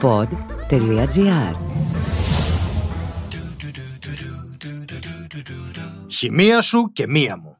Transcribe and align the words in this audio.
pod.gr 0.00 1.54
Χημεία 6.08 6.60
σου 6.60 6.90
και 6.92 7.06
μία 7.06 7.36
μου. 7.36 7.56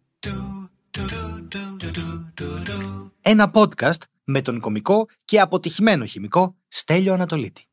Ένα 3.21 3.50
podcast 3.54 3.98
με 4.24 4.42
τον 4.42 4.61
κομικό 4.61 5.06
και 5.24 5.40
αποτυχημένο 5.40 6.04
χημικό 6.04 6.56
Στέλιο 6.68 7.12
Ανατολίτη. 7.12 7.66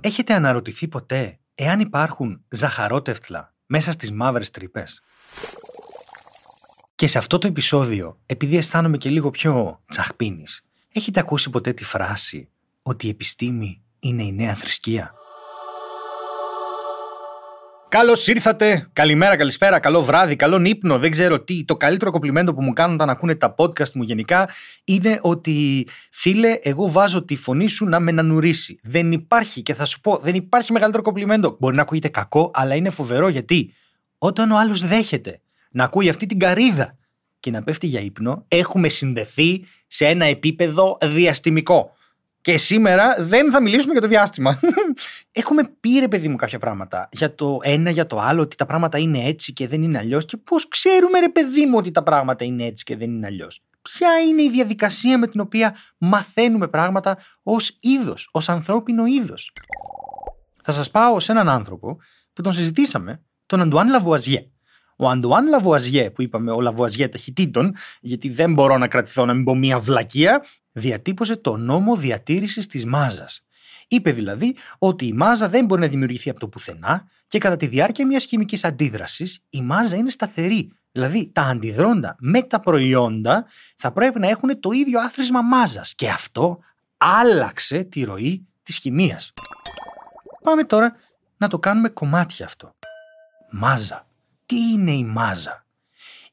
Έχετε 0.00 0.34
αναρωτηθεί 0.34 0.88
ποτέ 0.88 1.38
εάν 1.54 1.80
υπάρχουν 1.80 2.44
ζαχαρότευτλα 2.48 3.54
μέσα 3.66 3.92
στις 3.92 4.12
μαύρες 4.12 4.50
τρύπες; 4.50 5.02
Και 6.94 7.06
σε 7.06 7.18
αυτό 7.18 7.38
το 7.38 7.46
επεισόδιο, 7.46 8.18
επειδή 8.26 8.56
αισθάνομαι 8.56 8.96
και 8.96 9.10
λίγο 9.10 9.30
πιο 9.30 9.82
τσαχπίνης, 9.88 10.64
έχετε 10.92 11.20
ακούσει 11.20 11.50
ποτέ 11.50 11.72
τη 11.72 11.84
φράση 11.84 12.48
ότι 12.82 13.06
η 13.06 13.10
επιστήμη 13.10 13.82
είναι 13.98 14.22
η 14.22 14.32
νέα 14.32 14.54
θρησκεία; 14.54 15.14
Καλώς 17.92 18.26
ήρθατε. 18.26 18.88
Καλημέρα, 18.92 19.36
καλησπέρα, 19.36 19.78
καλό 19.78 20.02
βράδυ, 20.02 20.36
καλό 20.36 20.64
ύπνο. 20.64 20.98
Δεν 20.98 21.10
ξέρω 21.10 21.40
τι. 21.40 21.64
Το 21.64 21.76
καλύτερο 21.76 22.10
κομπλιμέντο 22.10 22.54
που 22.54 22.62
μου 22.62 22.72
κάνουν 22.72 22.94
όταν 22.94 23.10
ακούνε 23.10 23.34
τα 23.34 23.54
podcast 23.58 23.92
μου 23.92 24.02
γενικά 24.02 24.48
είναι 24.84 25.18
ότι 25.22 25.86
φίλε, 26.10 26.58
εγώ 26.62 26.88
βάζω 26.88 27.24
τη 27.24 27.36
φωνή 27.36 27.68
σου 27.68 27.84
να 27.84 28.00
με 28.00 28.12
νανουρίσει. 28.12 28.78
Δεν 28.82 29.12
υπάρχει, 29.12 29.62
και 29.62 29.74
θα 29.74 29.84
σου 29.84 30.00
πω, 30.00 30.18
δεν 30.22 30.34
υπάρχει 30.34 30.72
μεγαλύτερο 30.72 31.02
κομπλιμέντο. 31.02 31.56
Μπορεί 31.60 31.76
να 31.76 31.82
ακούγεται 31.82 32.08
κακό, 32.08 32.50
αλλά 32.54 32.74
είναι 32.74 32.90
φοβερό 32.90 33.28
γιατί 33.28 33.74
όταν 34.18 34.50
ο 34.50 34.58
άλλος 34.58 34.86
δέχεται 34.86 35.40
να 35.70 35.84
ακούει 35.84 36.08
αυτή 36.08 36.26
την 36.26 36.38
καρίδα 36.38 36.96
και 37.42 37.50
να 37.50 37.62
πέφτει 37.62 37.86
για 37.86 38.00
ύπνο, 38.00 38.44
έχουμε 38.48 38.88
συνδεθεί 38.88 39.64
σε 39.86 40.06
ένα 40.06 40.24
επίπεδο 40.24 40.98
διαστημικό. 41.02 41.96
Και 42.40 42.58
σήμερα 42.58 43.16
δεν 43.18 43.50
θα 43.50 43.60
μιλήσουμε 43.60 43.92
για 43.92 44.00
το 44.00 44.08
διάστημα. 44.08 44.60
Έχουμε 45.32 45.62
πει 45.80 45.98
ρε 45.98 46.08
παιδί 46.08 46.28
μου 46.28 46.36
κάποια 46.36 46.58
πράγματα 46.58 47.08
για 47.12 47.34
το 47.34 47.58
ένα, 47.62 47.90
για 47.90 48.06
το 48.06 48.18
άλλο, 48.20 48.42
ότι 48.42 48.56
τα 48.56 48.66
πράγματα 48.66 48.98
είναι 48.98 49.24
έτσι 49.24 49.52
και 49.52 49.68
δεν 49.68 49.82
είναι 49.82 49.98
αλλιώς. 49.98 50.24
Και 50.24 50.36
πώς 50.36 50.68
ξέρουμε 50.68 51.18
ρε 51.18 51.28
παιδί 51.28 51.66
μου 51.66 51.76
ότι 51.76 51.90
τα 51.90 52.02
πράγματα 52.02 52.44
είναι 52.44 52.64
έτσι 52.64 52.84
και 52.84 52.96
δεν 52.96 53.10
είναι 53.10 53.26
αλλιώς. 53.26 53.62
Ποια 53.82 54.20
είναι 54.20 54.42
η 54.42 54.50
διαδικασία 54.50 55.18
με 55.18 55.26
την 55.26 55.40
οποία 55.40 55.76
μαθαίνουμε 55.98 56.68
πράγματα 56.68 57.18
ως 57.42 57.76
είδος, 57.80 58.28
ως 58.32 58.48
ανθρώπινο 58.48 59.06
είδος; 59.06 59.52
Θα 60.62 60.72
σας 60.72 60.90
πάω 60.90 61.20
σε 61.20 61.32
έναν 61.32 61.48
άνθρωπο 61.48 61.98
που 62.32 62.42
τον 62.42 62.52
συζητήσαμε, 62.52 63.22
τον 63.46 63.60
Αντουάν 63.60 63.88
Λαβουαζιέ. 63.88 64.46
Ο 64.96 65.08
Αντουάν 65.08 65.48
Λαβουαζιέ, 65.48 66.10
που 66.10 66.22
είπαμε 66.22 66.50
ο 66.50 66.60
Λαβουαζιέ 66.60 67.08
ταχυτήτων, 67.08 67.74
γιατί 68.00 68.28
δεν 68.28 68.52
μπορώ 68.52 68.78
να 68.78 68.88
κρατηθώ 68.88 69.24
να 69.24 69.34
μην 69.34 69.44
πω 69.44 69.54
μία 69.54 69.78
βλακεία, 69.78 70.44
διατύπωσε 70.72 71.36
το 71.36 71.56
νόμο 71.56 71.96
διατήρησης 71.96 72.66
της 72.66 72.84
μάζας. 72.84 73.44
Είπε 73.88 74.12
δηλαδή 74.12 74.56
ότι 74.78 75.06
η 75.06 75.12
μάζα 75.12 75.48
δεν 75.48 75.64
μπορεί 75.64 75.80
να 75.80 75.86
δημιουργηθεί 75.86 76.30
από 76.30 76.40
το 76.40 76.48
πουθενά 76.48 77.08
και 77.28 77.38
κατά 77.38 77.56
τη 77.56 77.66
διάρκεια 77.66 78.06
μιας 78.06 78.24
χημικής 78.24 78.64
αντίδρασης 78.64 79.44
η 79.50 79.62
μάζα 79.62 79.96
είναι 79.96 80.10
σταθερή. 80.10 80.72
Δηλαδή 80.92 81.30
τα 81.32 81.42
αντιδρόντα 81.42 82.16
με 82.18 82.42
τα 82.42 82.60
προϊόντα 82.60 83.46
θα 83.76 83.92
πρέπει 83.92 84.18
να 84.18 84.28
έχουν 84.28 84.60
το 84.60 84.70
ίδιο 84.70 85.00
άθροισμα 85.00 85.42
μάζας 85.42 85.94
και 85.94 86.08
αυτό 86.08 86.58
άλλαξε 86.96 87.82
τη 87.82 88.04
ροή 88.04 88.46
της 88.62 88.76
χημίας. 88.76 89.32
Πάμε 90.42 90.64
τώρα 90.64 90.96
να 91.36 91.48
το 91.48 91.58
κάνουμε 91.58 91.88
κομμάτια 91.88 92.46
αυτό. 92.46 92.74
Μάζα. 93.50 94.06
Τι 94.46 94.56
είναι 94.56 94.92
η 94.92 95.04
μάζα; 95.04 95.66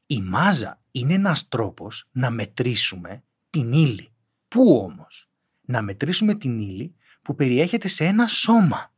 Η 0.06 0.20
μάζα 0.20 0.80
είναι 0.90 1.14
ένας 1.14 1.48
τρόπος 1.48 2.08
να 2.12 2.30
μετρήσουμε 2.30 3.22
την 3.50 3.72
ύλη. 3.72 4.12
Πού 4.48 4.76
όμως; 4.76 5.28
Να 5.60 5.82
μετρήσουμε 5.82 6.34
την 6.34 6.60
ύλη 6.60 6.94
που 7.22 7.34
περιέχεται 7.34 7.88
σε 7.88 8.04
ένα 8.04 8.26
σώμα. 8.26 8.92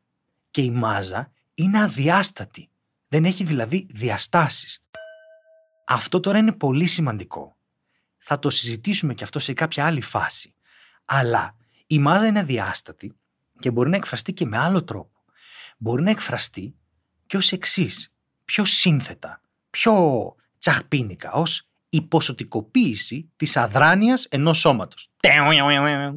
Και 0.51 0.63
η 0.63 0.71
μάζα 0.71 1.33
είναι 1.55 1.83
αδιάστατη. 1.83 2.71
Δεν 3.09 3.25
έχει 3.25 3.45
δηλαδή 3.45 3.87
διαστάσεις. 3.91 4.85
Αυτό 5.87 6.21
τώρα 6.21 6.39
είναι 6.39 6.53
πολύ 6.53 6.87
σημαντικό. 6.87 7.57
Θα 8.19 8.39
το 8.39 8.51
συζητήσουμε 8.51 9.15
και 9.15 9.25
αυτό 9.25 9.39
σε 9.39 9.53
κάποια 9.53 9.87
άλλη 9.87 10.01
φάση. 10.01 10.55
Αλλά 11.05 11.57
η 11.87 11.99
μάζα 11.99 12.27
είναι 12.27 12.39
αδιάστατη 12.39 13.17
και 13.59 13.71
μπορεί 13.71 13.91
να 13.91 13.97
εκφραστεί 13.97 14.33
και 14.33 14.47
με 14.47 14.59
άλλο 14.59 14.85
τρόπο. 14.85 15.25
Μπορεί 15.79 16.03
να 16.03 16.11
εκφραστεί 16.11 16.75
και 17.27 17.37
ως 17.37 17.53
εξής, 17.53 18.12
πιο 18.53 18.65
σύνθετα, 18.65 19.41
πιο 19.71 19.95
τσαχπίνικα, 20.59 21.33
ως 21.33 21.69
η 21.89 22.03
ποσοτικοποίηση 22.03 23.31
της 23.37 23.57
αδράνειας 23.57 24.25
ενός 24.25 24.59
σώματος. 24.59 25.09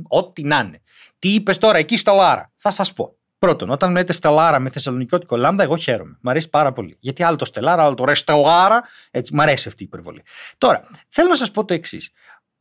Ό,τι 0.07 0.44
να 0.44 0.59
είναι. 0.59 0.81
Τι 1.19 1.34
είπες 1.34 1.57
τώρα 1.57 1.78
εκεί 1.78 1.97
στα 1.97 2.13
Λάρα; 2.13 2.51
Θα 2.57 2.72
σας 2.72 2.94
πω. 2.94 3.18
Πρώτον, 3.38 3.69
όταν 3.69 3.91
λέτε 3.91 4.13
στελάρα 4.13 4.59
με 4.59 4.69
θεσσαλονικιώτικο 4.69 5.35
λάμδα, 5.35 5.63
εγώ 5.63 5.78
χαίρομαι. 5.78 6.18
Μ' 6.22 6.29
αρέσει 6.29 6.50
πάρα 6.50 6.73
πολύ. 6.73 6.97
Γιατί 7.00 7.23
άλλο 7.23 7.35
το 7.35 7.46
στελάρα, 7.46 7.84
άλλο 7.84 7.94
το 7.94 8.06
ρε 8.06 8.13
στελάρα. 8.13 8.84
Έτσι, 9.12 9.35
μ' 9.35 9.41
αρέσει 9.41 9.67
αυτή 9.67 9.84
η 9.84 9.85
υπερβολή. 9.85 10.23
Τώρα, 10.57 10.88
θέλω 11.07 11.29
να 11.29 11.35
σας 11.35 11.52
πω 11.52 11.66
το 11.66 11.73
εξής. 11.73 12.12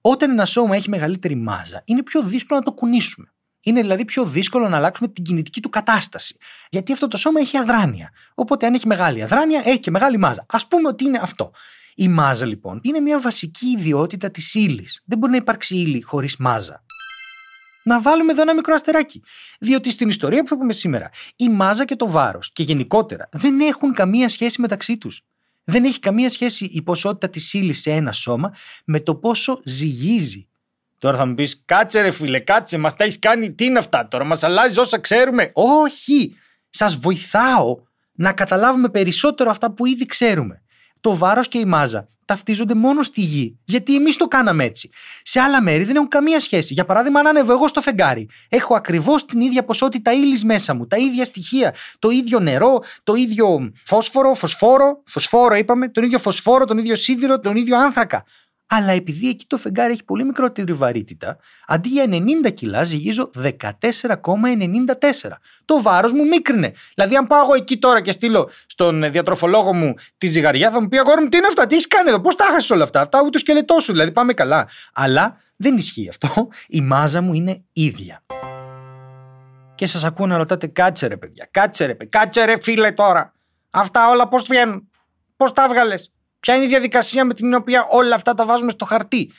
Όταν 0.00 0.30
ένα 0.30 0.44
σώμα 0.44 0.76
έχει 0.76 0.88
μεγαλύτερη 0.88 1.34
μάζα, 1.34 1.82
είναι 1.84 2.02
πιο 2.02 2.22
δύσκολο 2.22 2.58
να 2.58 2.64
το 2.64 2.72
κουνήσουμε. 2.72 3.34
Είναι 3.64 3.80
δηλαδή 3.80 4.04
πιο 4.04 4.25
δύσκολο 4.25 4.69
να 4.69 4.76
αλλάξουμε 4.76 5.08
την 5.08 5.25
κινητική 5.25 5.60
του 5.60 5.69
κατάσταση. 5.69 6.36
Γιατί 6.70 6.92
αυτό 6.92 7.08
το 7.08 7.16
σώμα 7.16 7.41
έχει 7.41 7.56
αδράνεια. 7.56 8.10
Οπότε, 8.34 8.66
αν 8.66 8.75
έχει 8.75 8.86
μεγάλη 8.86 9.22
αδράνεια, 9.22 9.62
έχει 9.64 9.78
και 9.78 9.91
μεγάλη 9.91 10.19
μάζα. 10.19 10.47
Α 10.48 10.66
πούμε 10.66 10.88
ότι 10.88 11.04
είναι 11.04 11.19
αυτό. 11.22 11.52
Η 11.94 12.08
μάζα 12.08 12.47
λοιπόν 12.47 12.80
είναι 12.82 13.00
μια 13.00 13.20
βασική 13.20 13.66
ιδιότητα 13.66 14.30
της 14.30 14.54
ύλης. 14.54 15.03
Δεν 15.04 15.19
μπορεί 15.19 15.32
να 15.32 15.38
υπάρξει 15.38 15.76
ύλη 15.76 16.00
χωρίς 16.00 16.36
μάζα. 16.36 16.84
Να 17.82 18.00
βάλουμε 18.00 18.32
εδώ 18.32 18.42
ένα 18.42 18.54
μικρό 18.54 18.74
αστεράκι. 18.74 19.22
Διότι 19.58 19.91
στην 19.91 20.08
ιστορία 20.08 20.42
που 20.42 20.48
θα 20.48 20.56
πούμε 20.56 20.72
σήμερα, 20.72 21.10
η 21.36 21.48
μάζα 21.48 21.84
και 21.84 21.97
το 21.97 22.10
βάρος 22.10 22.53
και 22.53 22.62
γενικότερα 22.62 23.28
δεν 23.32 23.60
έχουν 23.60 23.92
καμία 23.92 24.28
σχέση 24.28 24.60
μεταξύ 24.60 24.98
τους. 24.98 25.22
Δεν 25.64 25.84
έχει 25.84 25.98
καμία 25.98 26.30
σχέση 26.30 26.64
η 26.64 26.82
ποσότητα 26.82 27.28
της 27.28 27.54
ύλης 27.54 27.80
σε 27.80 27.91
ένα 27.91 28.12
σώμα 28.12 28.54
με 28.84 29.00
το 29.00 29.14
πόσο 29.14 29.60
ζυγίζει. 29.64 30.48
Τώρα 31.04 31.16
θα 31.16 31.26
μου 31.26 31.34
πεις, 31.34 31.62
κάτσε 31.65 32.00
ρε 32.00 32.10
φίλε, 32.10 32.38
κάτσε, 32.38 32.78
μας 32.78 32.97
τα 32.97 33.04
έχεις 33.04 33.19
κάνει, 33.19 33.53
τι 33.53 33.65
είναι 33.65 33.78
αυτά 33.78 34.09
τώρα, 34.09 34.25
μας 34.25 34.42
αλλάζει 34.42 34.81
όσα 34.81 34.98
ξέρουμε. 34.98 35.50
Όχι! 35.54 36.37
Σας 36.70 36.97
βοηθάω 36.97 37.76
να 38.12 38.32
καταλάβουμε 38.32 38.88
περισσότερο 38.88 39.50
αυτά 39.50 39.72
που 39.72 39.87
ήδη 39.87 40.06
ξέρουμε 40.06 40.62
το 41.00 41.16
βάρος 41.16 41.48
και 41.48 41.59
η 41.59 41.65
μάζα 41.65 42.09
ταυτίζονται 42.25 42.75
μόνο 42.75 43.03
στη 43.03 43.20
γη. 43.20 43.59
Γιατί 43.65 43.94
εμείς 43.94 44.16
το 44.16 44.26
κάναμε 44.26 44.65
έτσι. 44.65 44.91
Σε 45.22 45.41
άλλα 45.41 45.62
μέρη 45.62 45.84
δεν 45.84 45.97
έχουν 45.97 46.09
καμία 46.09 46.41
σχέση. 46.41 46.72
Για 46.72 46.84
παράδειγμα, 46.84 47.21
αν 47.21 47.26
ανέβω 47.26 47.53
εγώ 47.53 47.69
στο 47.69 47.81
φεγγάρι, 47.81 48.28
έχω 48.48 48.75
ακριβώς 48.75 49.26
την 49.26 49.41
ίδια 49.41 49.65
ποσότητα 49.65 50.12
ύλης 50.12 50.44
μέσα 50.44 50.75
μου, 50.75 50.86
τα 50.86 50.97
ίδια 50.97 51.25
στοιχεία, 51.25 51.75
το 51.98 52.10
ίδιο 52.10 52.41
νερό, 52.41 52.82
το 53.03 53.15
ίδιο 53.15 53.72
φόσφορο, 53.84 54.34
φωσφόρο, 54.34 55.03
φωσφόρο 55.06 55.54
είπαμε, 55.54 55.88
τον 55.88 56.04
ίδιο 56.04 56.19
φωσφόρο, 56.19 56.65
τον 56.65 56.78
ίδιο 56.78 56.97
σίδηρο, 56.97 57.41
τον 57.41 57.56
ίδιο 57.56 57.78
άνθρακα 57.78 58.25
αλλά 58.66 58.92
επειδή 58.92 59.28
εκεί 59.28 59.47
το 59.47 59.56
φεγγάρι 59.56 59.92
έχει 59.92 60.04
πολύ 60.04 60.25
μικρότερη 60.25 60.72
βαρύτητα, 60.72 61.36
αντί 61.66 61.88
για 61.88 62.04
90 62.44 62.54
κιλά 62.54 62.82
ζυγίζω 62.84 63.30
14,94. 63.42 63.50
Το 65.64 65.82
βάρος 65.82 66.12
μου 66.12 66.26
μίκρινε. 66.26 66.72
Δηλαδή, 66.94 67.16
αν 67.16 67.26
πάω 67.26 67.42
εγώ 67.42 67.54
εκεί 67.54 67.78
τώρα 67.78 68.00
και 68.00 68.12
στείλω 68.12 68.50
στον 68.66 69.10
διατροφολόγο 69.10 69.74
μου 69.74 69.94
τη 70.19 70.26
ζυγαριά, 70.26 70.70
θα 70.70 70.80
μου 70.80 70.88
πει 70.88 70.98
αγόρι 70.98 71.22
μου 71.22 71.28
τι 71.28 71.36
είναι 71.36 71.47
αυτά, 71.47 71.66
τι 71.66 71.74
έχεις 71.74 71.86
κάνει 71.86 72.08
εδώ, 72.08 72.20
πώς 72.20 72.36
τα 72.36 72.44
χάσει 72.44 72.72
όλα 72.72 72.84
αυτά. 72.84 73.00
Αυτά 73.00 73.20
ούτε 73.20 73.30
το 73.30 73.38
σκελετό 73.38 73.80
σου, 73.80 73.92
δηλαδή 73.92 74.12
πάμε 74.12 74.32
καλά. 74.32 74.69
Αλλά 74.94 75.36
δεν 75.56 75.76
ισχύει 75.76 76.08
αυτό. 76.08 76.48
Η 76.69 76.80
μάζα 76.80 77.20
μου 77.20 77.32
είναι 77.32 77.62
ίδια. 77.72 78.22
Και 79.74 79.86
σας 79.86 80.04
ακούω 80.04 80.26
να 80.26 80.36
ρωτάτε, 80.36 80.66
κάτσε 80.66 81.06
ρε 81.06 81.16
παιδιά, 81.16 81.48
κάτσε 81.50 81.84
ρε, 81.84 81.94
κάτσε 81.94 82.44
ρε 82.44 82.60
φίλε 82.60 82.92
τώρα. 82.92 83.32
Αυτά 83.70 84.10
όλα 84.10 84.28
πώς 84.28 84.42
βγαίνουν, 84.42 84.91
πώς 85.36 85.53
τα 85.53 85.64
έβγαλες. 85.64 86.12
Ποια 86.44 86.55
είναι 86.55 86.65
η 86.65 86.69
διαδικασία 86.69 87.25
με 87.25 87.34
την 87.34 87.55
οποία 87.55 87.87
όλα 87.91 88.15
αυτά 88.15 88.34
τα 88.34 88.47
βάζουμε 88.47 88.71
στο 88.71 88.84
χαρτί; 88.84 89.32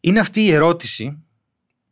Είναι 0.00 0.20
αυτή 0.20 0.40
η 0.40 0.52
ερώτηση 0.52 1.24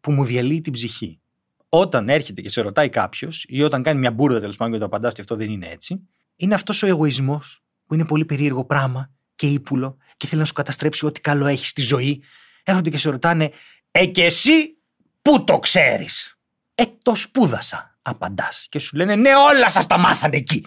που 0.01 0.13
μου 0.13 0.25
διαλύει 0.25 0.61
την 0.61 0.73
ψυχή. 0.73 1.21
Όταν 1.69 2.09
έρχεται 2.09 2.41
και 2.41 2.49
σε 2.49 2.61
ρωτάει 2.61 2.89
κάποιος, 2.89 3.45
ή 3.49 3.63
όταν 3.63 3.83
κάνει 3.83 3.99
μια 3.99 4.11
μπουρδα 4.11 4.41
τέλος 4.41 4.57
πάντων 4.57 4.73
και 4.73 4.79
το 4.79 4.85
απαντάς 4.85 5.11
ότι 5.11 5.21
αυτό 5.21 5.37
δεν 5.37 5.51
είναι 5.51 5.67
έτσι, 5.67 6.09
είναι 6.37 6.55
αυτός 6.55 6.83
ο 6.83 6.87
εγωισμός 6.87 7.63
που 7.87 7.95
είναι 7.95 8.05
πολύ 8.05 8.25
περίεργο 8.25 8.65
πράγμα 8.65 9.11
και 9.35 9.47
ύπουλο 9.47 9.97
και 10.17 10.27
θέλει 10.27 10.41
να 10.41 10.47
σου 10.47 10.53
καταστρέψει 10.53 11.07
ό,τι 11.07 11.21
καλό 11.21 11.47
έχεις 11.47 11.69
στη 11.69 11.83
ζωή. 11.83 12.23
Έρχονται 12.63 12.91
και 12.91 12.99
σε 12.99 13.11
ρωτάνε, 13.11 13.51
Ε, 13.91 14.07
και 14.07 14.25
εσύ 14.25 14.77
πού 15.23 15.45
το 15.45 15.59
ξέρεις; 15.59 16.39
Ε, 16.75 16.85
το 17.03 17.15
σπούδασα, 17.15 17.99
απαντάς. 18.03 18.67
Και 18.69 18.79
σου 18.79 18.97
λένε, 18.97 19.17
Ναι, 19.17 19.35
όλα 19.35 19.69
σας 19.69 19.87
τα 19.87 19.99
μάθανε 19.99 20.37
εκεί. 20.37 20.67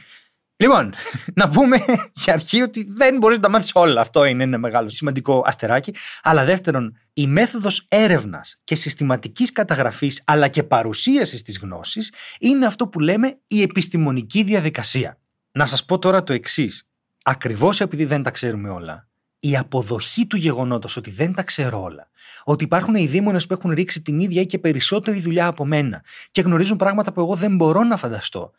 Λοιπόν, 0.59 0.93
να 1.33 1.49
πούμε 1.49 1.77
για 2.13 2.33
αρχή 2.33 2.61
ότι 2.61 2.87
δεν 2.89 3.17
μπορείς 3.17 3.37
να 3.37 3.43
τα 3.43 3.49
μάθεις 3.49 3.71
όλα. 3.73 4.01
Αυτό 4.01 4.25
είναι 4.25 4.43
ένα 4.43 4.57
μεγάλο 4.57 4.89
σημαντικό 4.89 5.43
αστεράκι. 5.45 5.93
Αλλά 6.21 6.45
δεύτερον, 6.45 6.97
η 7.13 7.27
μέθοδος 7.27 7.85
έρευνας 7.87 8.55
και 8.63 8.75
συστηματικής 8.75 9.51
καταγραφής 9.51 10.23
αλλά 10.25 10.47
και 10.47 10.63
παρουσίασης 10.63 11.41
της 11.41 11.59
γνώσης 11.59 12.13
είναι 12.39 12.65
αυτό 12.65 12.87
που 12.87 12.99
λέμε 12.99 13.37
η 13.47 13.61
επιστημονική 13.61 14.43
διαδικασία. 14.43 15.19
Να 15.51 15.65
σας 15.65 15.85
πω 15.85 15.99
τώρα 15.99 16.23
το 16.23 16.33
εξής. 16.33 16.87
Ακριβώς 17.23 17.81
επειδή 17.81 18.05
δεν 18.05 18.23
τα 18.23 18.31
ξέρουμε 18.31 18.69
όλα, 18.69 19.07
η 19.39 19.57
αποδοχή 19.57 20.27
του 20.27 20.37
γεγονότος 20.37 20.97
ότι 20.97 21.11
δεν 21.11 21.33
τα 21.33 21.43
ξέρω 21.43 21.81
όλα, 21.81 22.09
ότι 22.43 22.63
υπάρχουν 22.63 22.95
οι 22.95 23.07
δήμονες 23.07 23.47
που 23.47 23.53
έχουν 23.53 23.71
ρίξει 23.71 24.01
την 24.01 24.19
ίδια 24.19 24.41
ή 24.41 24.45
και 24.45 24.59
περισσότερη 24.59 25.19
δουλειά 25.19 25.47
από 25.47 25.65
μένα 25.65 26.03
και 26.31 26.41
γνωρίζουν 26.41 26.77
πράγματα 26.77 27.13
που 27.13 27.19
εγώ 27.19 27.35
δεν 27.35 27.55
μπορώ 27.55 27.83
να 27.83 27.97
φανταστώ, 27.97 28.51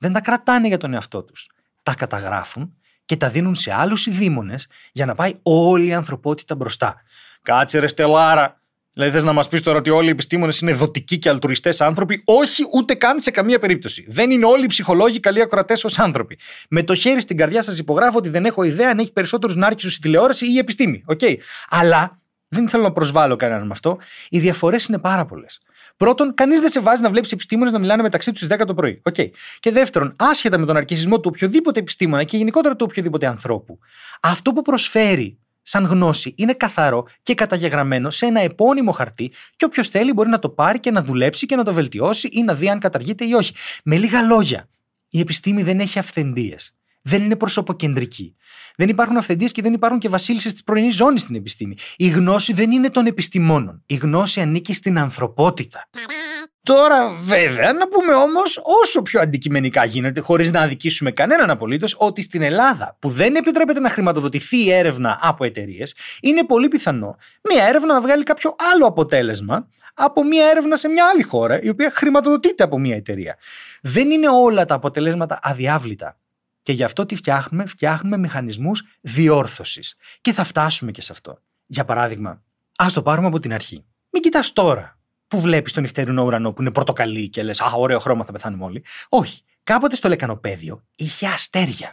δεν 0.00 0.12
τα 0.12 0.20
κρατάνε 0.20 0.68
για 0.68 0.78
τον 0.78 0.94
εαυτό 0.94 1.22
τους. 1.22 1.48
Τα 1.82 1.94
καταγράφουν 1.94 2.76
και 3.04 3.16
τα 3.16 3.28
δίνουν 3.28 3.54
σε 3.54 3.74
άλλους 3.74 4.08
δήμονες 4.10 4.68
για 4.92 5.06
να 5.06 5.14
πάει 5.14 5.34
όλη 5.42 5.86
η 5.86 5.92
ανθρωπότητα 5.92 6.54
μπροστά. 6.54 6.94
Κάτσε 7.42 7.78
ρε 7.78 7.86
Στελάρα, 7.86 8.60
Δηλαδή, 8.92 9.12
θες 9.12 9.24
να 9.24 9.32
μας 9.32 9.48
πεις 9.48 9.62
τώρα 9.62 9.78
ότι 9.78 9.90
όλοι 9.90 10.06
οι 10.06 10.10
επιστήμονες 10.10 10.60
είναι 10.60 10.72
δοτικοί 10.72 11.18
και 11.18 11.28
αλτουριστές 11.28 11.80
άνθρωποι; 11.80 12.22
Όχι, 12.24 12.62
ούτε 12.72 12.94
καν 12.94 13.20
σε 13.20 13.30
καμία 13.30 13.58
περίπτωση. 13.58 14.06
Δεν 14.08 14.30
είναι 14.30 14.44
όλοι 14.44 14.64
οι 14.64 14.66
ψυχολόγοι 14.66 15.20
καλοί 15.20 15.40
ακροατές 15.40 15.84
ως 15.84 15.98
άνθρωποι. 15.98 16.38
Με 16.68 16.82
το 16.82 16.94
χέρι 16.94 17.20
στην 17.20 17.36
καρδιά 17.36 17.62
σας 17.62 17.78
υπογράφω 17.78 18.18
ότι 18.18 18.28
δεν 18.28 18.44
έχω 18.44 18.62
ιδέα 18.62 18.90
αν 18.90 18.98
έχει 18.98 19.12
περισσότερους 19.12 19.56
νάρκισου 19.56 19.88
η 19.88 19.98
τηλεόραση 20.00 20.46
ή 20.46 20.50
η 20.54 20.58
επιστήμη. 20.58 21.04
Okay. 21.06 21.36
Αλλά 21.68 22.19
δεν 22.50 22.68
θέλω 22.68 22.82
να 22.82 22.92
προσβάλλω 22.92 23.36
κανέναν 23.36 23.66
με 23.66 23.72
αυτό. 23.72 23.98
Οι 24.28 24.38
διαφορές 24.38 24.86
είναι 24.86 24.98
πάρα 24.98 25.24
πολλές. 25.24 25.60
Πρώτον, 25.96 26.34
κανείς 26.34 26.60
δεν 26.60 26.70
σε 26.70 26.80
βάζει 26.80 27.02
να 27.02 27.10
βλέπεις 27.10 27.32
επιστήμονες 27.32 27.72
να 27.72 27.78
μιλάνε 27.78 28.02
μεταξύ 28.02 28.30
τους 28.32 28.40
στις 28.40 28.56
10 28.56 28.66
το 28.66 28.74
πρωί. 28.74 29.02
Okay. 29.10 29.30
Και 29.60 29.70
δεύτερον, 29.70 30.16
άσχετα 30.16 30.58
με 30.58 30.66
τον 30.66 30.76
αρκισμό 30.76 31.20
του 31.20 31.30
οποιοδήποτε 31.34 31.80
επιστήμονα 31.80 32.24
και 32.24 32.36
γενικότερα 32.36 32.76
του 32.76 32.86
οποιοδήποτε 32.88 33.26
ανθρώπου, 33.26 33.78
αυτό 34.20 34.52
που 34.52 34.62
προσφέρει 34.62 35.38
σαν 35.62 35.84
γνώση 35.84 36.34
είναι 36.36 36.52
καθαρό 36.52 37.06
και 37.22 37.34
καταγεγραμμένο 37.34 38.10
σε 38.10 38.26
ένα 38.26 38.40
επώνυμο 38.40 38.92
χαρτί 38.92 39.32
και 39.56 39.64
όποιος 39.64 39.88
θέλει 39.88 40.12
μπορεί 40.12 40.28
να 40.28 40.38
το 40.38 40.48
πάρει 40.48 40.80
και 40.80 40.90
να 40.90 41.02
δουλέψει 41.02 41.46
και 41.46 41.56
να 41.56 41.64
το 41.64 41.72
βελτιώσει 41.72 42.28
ή 42.32 42.42
να 42.42 42.54
δει 42.54 42.68
αν 42.68 42.78
καταργείται 42.78 43.24
ή 43.24 43.32
όχι. 43.32 43.54
Με 43.84 43.96
λίγα 43.96 44.22
λόγια, 44.22 44.68
η 45.08 45.20
επιστήμη 45.20 45.62
δεν 45.62 45.80
έχει 45.80 45.98
αυθεντίες. 45.98 46.74
Δεν 47.02 47.22
είναι 47.22 47.36
προσωποκεντρική. 47.36 48.36
Δεν 48.76 48.88
υπάρχουν 48.88 49.16
αυθεντίες 49.16 49.52
και 49.52 49.62
δεν 49.62 49.72
υπάρχουν 49.72 49.98
και 49.98 50.08
βασίλισσες 50.08 50.52
της 50.52 50.62
πρωινής 50.64 50.94
ζώνης 50.94 51.22
στην 51.22 51.34
επιστήμη. 51.34 51.76
Η 51.96 52.08
γνώση 52.08 52.52
δεν 52.52 52.70
είναι 52.70 52.90
των 52.90 53.06
επιστημόνων. 53.06 53.82
Η 53.86 53.94
γνώση 53.94 54.40
ανήκει 54.40 54.74
στην 54.74 54.98
ανθρωπότητα. 54.98 55.88
Τώρα, 56.62 57.10
βέβαια, 57.10 57.72
να 57.72 57.88
πούμε 57.88 58.14
όμως, 58.14 58.60
όσο 58.82 59.02
πιο 59.02 59.20
αντικειμενικά 59.20 59.84
γίνεται, 59.84 60.20
χωρίς 60.20 60.50
να 60.50 60.60
αδικήσουμε 60.60 61.10
κανέναν 61.10 61.50
απολύτως, 61.50 61.94
ότι 61.98 62.22
στην 62.22 62.42
Ελλάδα, 62.42 62.96
που 62.98 63.08
δεν 63.08 63.34
επιτρέπεται 63.34 63.80
να 63.80 63.90
χρηματοδοτηθεί 63.90 64.64
η 64.64 64.72
έρευνα 64.72 65.18
από 65.22 65.44
εταιρείες, 65.44 65.94
είναι 66.20 66.44
πολύ 66.44 66.68
πιθανό 66.68 67.16
μία 67.50 67.64
έρευνα 67.64 67.92
να 67.92 68.00
βγάλει 68.00 68.22
κάποιο 68.22 68.56
άλλο 68.72 68.86
αποτέλεσμα 68.86 69.68
από 69.94 70.24
μία 70.24 70.46
έρευνα 70.46 70.76
σε 70.76 70.88
μια 70.88 71.04
άλλη 71.12 71.22
χώρα, 71.22 71.62
η 71.62 71.68
οποία 71.68 71.90
χρηματοδοτείται 71.90 72.62
από 72.62 72.78
μία 72.78 72.96
εταιρεία. 72.96 73.36
Δεν 73.82 74.10
είναι 74.10 74.28
όλα 74.28 74.64
τα 74.64 74.74
αποτελέσματα 74.74 75.38
αδιάβλητα. 75.42 76.19
Και 76.62 76.72
γι' 76.72 76.84
αυτό 76.84 77.06
τι 77.06 77.14
φτιάχνουμε, 77.14 77.66
φτιάχνουμε 77.66 78.16
μηχανισμούς 78.18 78.84
διόρθωσης. 79.00 79.94
Και 80.20 80.32
θα 80.32 80.44
φτάσουμε 80.44 80.90
και 80.90 81.02
σε 81.02 81.12
αυτό. 81.12 81.42
Για 81.66 81.84
παράδειγμα, 81.84 82.42
ας 82.76 82.92
το 82.92 83.02
πάρουμε 83.02 83.26
από 83.26 83.38
την 83.38 83.52
αρχή. 83.52 83.84
Μην 84.10 84.22
κοιτάς 84.22 84.52
τώρα 84.52 84.98
που 85.28 85.40
βλέπεις 85.40 85.72
τον 85.72 85.82
νυχτερινό 85.82 86.24
ουρανό 86.24 86.52
που 86.52 86.60
είναι 86.60 86.70
πορτοκαλί 86.70 87.28
και 87.28 87.42
λες: 87.42 87.60
Α, 87.60 87.72
ωραίο 87.72 87.98
χρώμα 87.98 88.24
θα 88.24 88.32
πεθάνουμε 88.32 88.64
όλοι. 88.64 88.84
Όχι. 89.08 89.42
Κάποτε 89.64 89.96
στο 89.96 90.08
λεκανοπέδιο 90.08 90.84
είχε 90.94 91.26
αστέρια. 91.26 91.90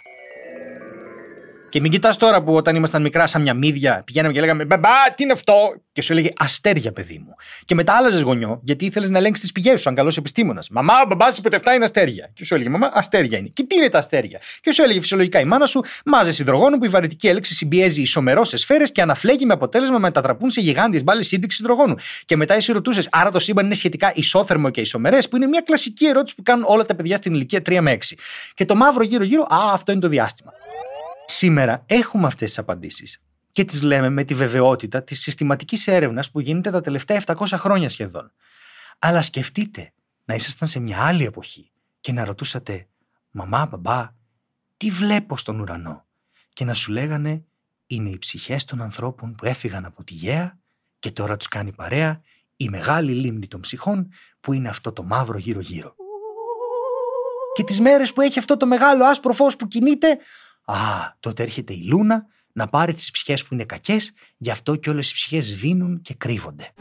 Και 1.78 1.84
μην 1.84 1.92
κοιτάς 1.92 2.18
τώρα 2.18 2.44
που 2.44 2.56
όταν 2.56 2.76
ήμασταν 2.76 3.02
μικρά, 3.02 3.28
σαν 3.28 3.42
μια 3.42 3.54
μύδια, 3.54 4.02
πηγαίναμε 4.06 4.34
και 4.34 4.40
λέγαμε 4.40 4.66
Μπαμπά, 4.66 4.90
τι 5.16 5.24
είναι 5.24 5.32
αυτό! 5.32 5.54
Και 5.92 6.02
σου 6.02 6.12
έλεγε 6.12 6.30
Αστέρια, 6.38 6.92
παιδί 6.92 7.24
μου. 7.26 7.36
Και 7.66 7.76
μετά 7.76 7.94
άλλαζες 7.94 8.22
γονιό, 8.22 8.60
γιατί 8.64 8.86
ήθελες 8.86 9.10
να 9.10 9.18
ελέγξεις 9.18 9.44
τις 9.44 9.52
πηγές 9.52 9.74
σου, 9.74 9.82
σαν 9.82 9.96
καλός 9.96 10.18
επιστήμονας. 10.18 10.70
Μαμά, 10.70 10.94
ο 11.04 11.08
μπαμπάς 11.08 11.38
είπε 11.38 11.56
ότι 11.56 11.76
είναι 11.76 11.84
αστέρια. 11.84 12.30
Και 12.34 12.46
σου 12.46 12.54
έλεγε 12.56 12.70
Μαμά, 12.70 12.92
αστέρια 12.94 13.38
είναι. 13.38 13.48
Και 13.54 13.64
τι 13.64 13.76
είναι 13.76 13.90
τα 13.90 13.98
αστέρια; 13.98 14.40
Και 14.62 14.74
σου 14.74 14.84
έλεγε 14.84 15.00
φυσιολογικά 15.00 15.40
η 15.40 15.46
μάνα 15.46 15.66
σου, 15.66 15.82
μάζε 16.06 16.42
υδρογόνο 16.42 16.78
που 16.78 16.86
η 16.86 16.88
βαρυτική 16.88 17.28
έλεξη 17.28 17.54
συμπιέζει 17.54 18.02
ισομερό 18.02 18.44
σε 18.44 18.58
σφαίρες 18.58 18.92
και 18.92 19.02
αναφλέγει 19.02 19.46
με 19.46 19.54
αποτέλεσμα 19.54 19.94
να 19.94 20.00
μετατραπούν 20.00 20.50
σε 20.50 20.62
γιγάντιες 20.62 21.04
μπάλες 21.04 21.28
σύνδεξη 21.28 21.62
υδρογόνου. 21.62 21.96
Και 22.26 22.36
μετά 22.36 22.54
εσύ 22.54 22.72
ρωτούσες, 22.72 23.08
άρα 23.12 23.32
το 23.32 23.40
σύμπαν 23.40 23.66
είναι 23.66 23.76
σχετικά 23.76 24.12
ισόθερμο 24.16 24.70
και 24.70 24.82
ισομερές, 24.82 25.30
που 25.30 25.36
είναι 25.36 25.48
μια 25.48 25.62
κλασική 25.62 26.06
ερώτηση 26.06 26.36
που 26.36 26.44
κάνουν 26.44 26.66
όλα 26.68 26.86
τα 26.86 26.96
παιδιά 26.96 27.16
στην 27.16 27.34
ηλικία 27.34 27.62
3 27.70 27.80
με 27.82 27.92
6. 27.92 28.16
Και 28.54 28.66
το 28.66 28.76
μαύρο 28.76 29.04
γύρω-γύρω, 29.04 29.42
α, 29.42 29.58
αυτό 29.74 29.92
είναι 29.92 30.02
το 30.02 30.08
διάστημα. 30.08 30.54
Σήμερα 31.30 31.84
έχουμε 31.86 32.26
αυτές 32.26 32.48
τις 32.48 32.58
απαντήσεις 32.58 33.22
και 33.52 33.66
τις 33.66 33.82
λέμε 33.82 34.10
με 34.10 34.24
τη 34.24 34.34
βεβαιότητα 34.34 35.04
της 35.04 35.22
συστηματικής 35.22 35.88
έρευνας 35.88 36.32
που 36.32 36.40
γίνεται 36.40 36.72
τα 36.72 36.82
τελευταία 36.82 37.22
700 37.26 37.46
χρόνια 37.54 37.90
σχεδόν. 37.90 38.32
Αλλά 39.00 39.22
σκεφτείτε 39.22 39.94
να 40.26 40.34
ήσασταν 40.34 40.68
σε 40.68 40.80
μια 40.80 41.06
άλλη 41.06 41.26
εποχή 41.26 41.72
και 42.02 42.12
να 42.12 42.26
ρωτούσατε 42.26 42.88
«Μαμά, 43.32 43.66
μπαμπά, 43.66 44.10
τι 44.78 44.90
βλέπω 44.90 45.38
στον 45.38 45.60
ουρανό» 45.60 46.06
και 46.54 46.66
να 46.66 46.74
σου 46.74 46.92
λέγανε 46.92 47.46
«Είναι 47.88 48.10
οι 48.10 48.18
ψυχές 48.18 48.66
των 48.66 48.82
ανθρώπων 48.82 49.36
που 49.36 49.46
έφυγαν 49.46 49.86
από 49.86 50.04
τη 50.04 50.14
γέα 50.14 50.60
και 51.00 51.12
τώρα 51.12 51.38
τους 51.38 51.48
κάνει 51.48 51.72
παρέα 51.72 52.22
η 52.56 52.70
μεγάλη 52.70 53.12
λίμνη 53.12 53.48
των 53.48 53.60
ψυχών 53.60 54.12
που 54.40 54.54
είναι 54.54 54.70
αυτό 54.70 54.92
το 54.92 55.04
μαύρο 55.04 55.38
γύρω-γύρω». 55.38 55.96
Και 57.54 57.64
τις 57.64 57.82
μέρες 57.82 58.14
που 58.14 58.22
έχει 58.22 58.40
αυτό 58.40 58.58
το 58.58 58.66
μεγάλο 58.66 59.06
άσπρο 59.06 59.34
φως 59.34 59.56
που 59.56 59.68
κινείται 59.68 60.20
Α, 60.68 60.76
τότε 61.20 61.44
έρχεται 61.44 61.74
η 61.74 61.84
Λούνα 61.84 62.26
να 62.54 62.68
πάρει 62.68 62.94
τις 62.94 63.12
ψυχές 63.12 63.44
που 63.44 63.54
είναι 63.54 63.64
κακές, 63.64 64.14
γι' 64.38 64.52
αυτό 64.52 64.76
και 64.76 64.90
όλες 64.90 65.10
οι 65.10 65.14
ψυχές 65.14 65.46
σβήνουν 65.46 66.02
και 66.02 66.14
κρύβονται. 66.14 66.74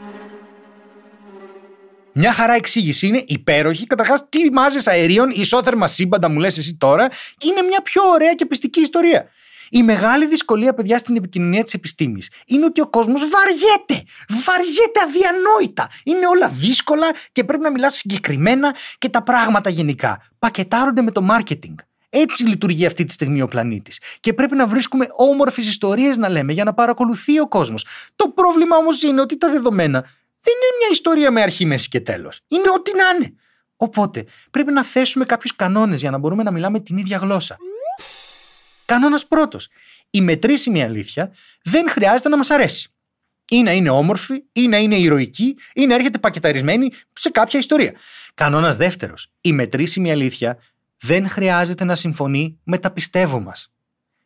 Μια 2.13 2.33
χαρά 2.33 2.53
εξήγηση 2.53 3.07
είναι 3.07 3.23
υπέροχη. 3.27 3.87
Καταρχάς, 3.87 4.29
τι 4.29 4.51
μάζε 4.51 4.89
αερίων, 4.89 5.29
ισόθερμα 5.29 5.87
σύμπαντα, 5.87 6.29
μου 6.29 6.39
λες 6.39 6.57
εσύ 6.57 6.75
τώρα, 6.75 7.09
είναι 7.43 7.61
μια 7.61 7.81
πιο 7.81 8.01
ωραία 8.03 8.33
και 8.33 8.45
πιστική 8.45 8.79
ιστορία. 8.79 9.29
Η 9.69 9.83
μεγάλη 9.83 10.27
δυσκολία, 10.27 10.73
παιδιά, 10.73 10.97
στην 10.97 11.15
επικοινωνία 11.15 11.63
της 11.63 11.73
επιστήμης 11.73 12.31
είναι 12.45 12.65
ότι 12.65 12.81
ο 12.81 12.87
κόσμος 12.89 13.21
βαριέται. 13.29 14.09
Βαριέται 14.29 14.99
αδιανόητα. 15.03 15.89
Είναι 16.03 16.27
όλα 16.27 16.47
δύσκολα 16.47 17.07
και 17.31 17.43
πρέπει 17.43 17.63
να 17.63 17.71
μιλάς 17.71 17.95
συγκεκριμένα 17.95 18.75
και 18.97 19.09
τα 19.09 19.23
πράγματα 19.23 19.69
γενικά. 19.69 20.21
Πακετάρονται 20.39 21.01
με 21.01 21.11
το 21.11 21.27
marketing. 21.31 21.75
Έτσι 22.21 22.45
λειτουργεί 22.45 22.85
αυτή 22.85 23.05
τη 23.05 23.13
στιγμή 23.13 23.41
ο 23.41 23.47
πλανήτης. 23.47 24.01
Και 24.19 24.33
πρέπει 24.33 24.55
να 24.55 24.67
βρίσκουμε 24.67 25.07
όμορφες 25.11 25.67
ιστορίες 25.67 26.17
να 26.17 26.29
λέμε 26.29 26.53
για 26.53 26.63
να 26.63 26.73
παρακολουθεί 26.73 27.39
ο 27.39 27.47
κόσμος. 27.47 27.85
Το 28.15 28.29
πρόβλημα 28.29 28.77
όμως 28.77 29.01
είναι 29.01 29.21
ότι 29.21 29.37
τα 29.37 29.49
δεδομένα 29.49 30.01
δεν 30.41 30.53
είναι 30.53 30.77
μια 30.79 30.87
ιστορία 30.91 31.31
με 31.31 31.41
αρχή, 31.41 31.65
μέση 31.65 31.87
και 31.87 31.99
τέλος. 31.99 32.41
Είναι 32.47 32.69
ό,τι 32.75 32.91
να 32.95 33.03
είναι. 33.15 33.33
Οπότε 33.75 34.25
πρέπει 34.51 34.71
να 34.71 34.83
θέσουμε 34.83 35.25
κάποιους 35.25 35.55
κανόνες 35.55 36.01
για 36.01 36.11
να 36.11 36.17
μπορούμε 36.17 36.43
να 36.43 36.51
μιλάμε 36.51 36.79
την 36.79 36.97
ίδια 36.97 37.17
γλώσσα. 37.17 37.57
Κανόνας 38.85 39.25
πρώτος. 39.27 39.67
Η 40.09 40.21
μετρήσιμη 40.21 40.83
αλήθεια 40.83 41.33
δεν 41.63 41.89
χρειάζεται 41.89 42.29
να 42.29 42.37
μας 42.37 42.49
αρέσει. 42.49 42.89
Ή 43.49 43.61
να 43.61 43.71
είναι 43.71 43.89
όμορφη, 43.89 44.43
ή 44.51 44.67
να 44.67 44.77
είναι 44.77 44.95
ηρωική, 44.95 45.57
ή 45.73 45.85
να 45.85 45.95
έρχεται 45.95 46.17
πακεταρισμένη 46.17 46.91
σε 47.13 47.29
κάποια 47.29 47.59
ιστορία. 47.59 47.93
Κανόνας 48.33 48.77
δεύτερος. 48.77 49.31
Η 49.41 49.53
μετρήσιμη 49.53 50.11
αλήθεια 50.11 50.59
δεν 50.99 51.27
χρειάζεται 51.27 51.83
να 51.83 51.95
συμφωνεί 51.95 52.59
με 52.63 52.77
τα 52.77 52.91
πιστεύω 52.91 53.39
μας. 53.39 53.73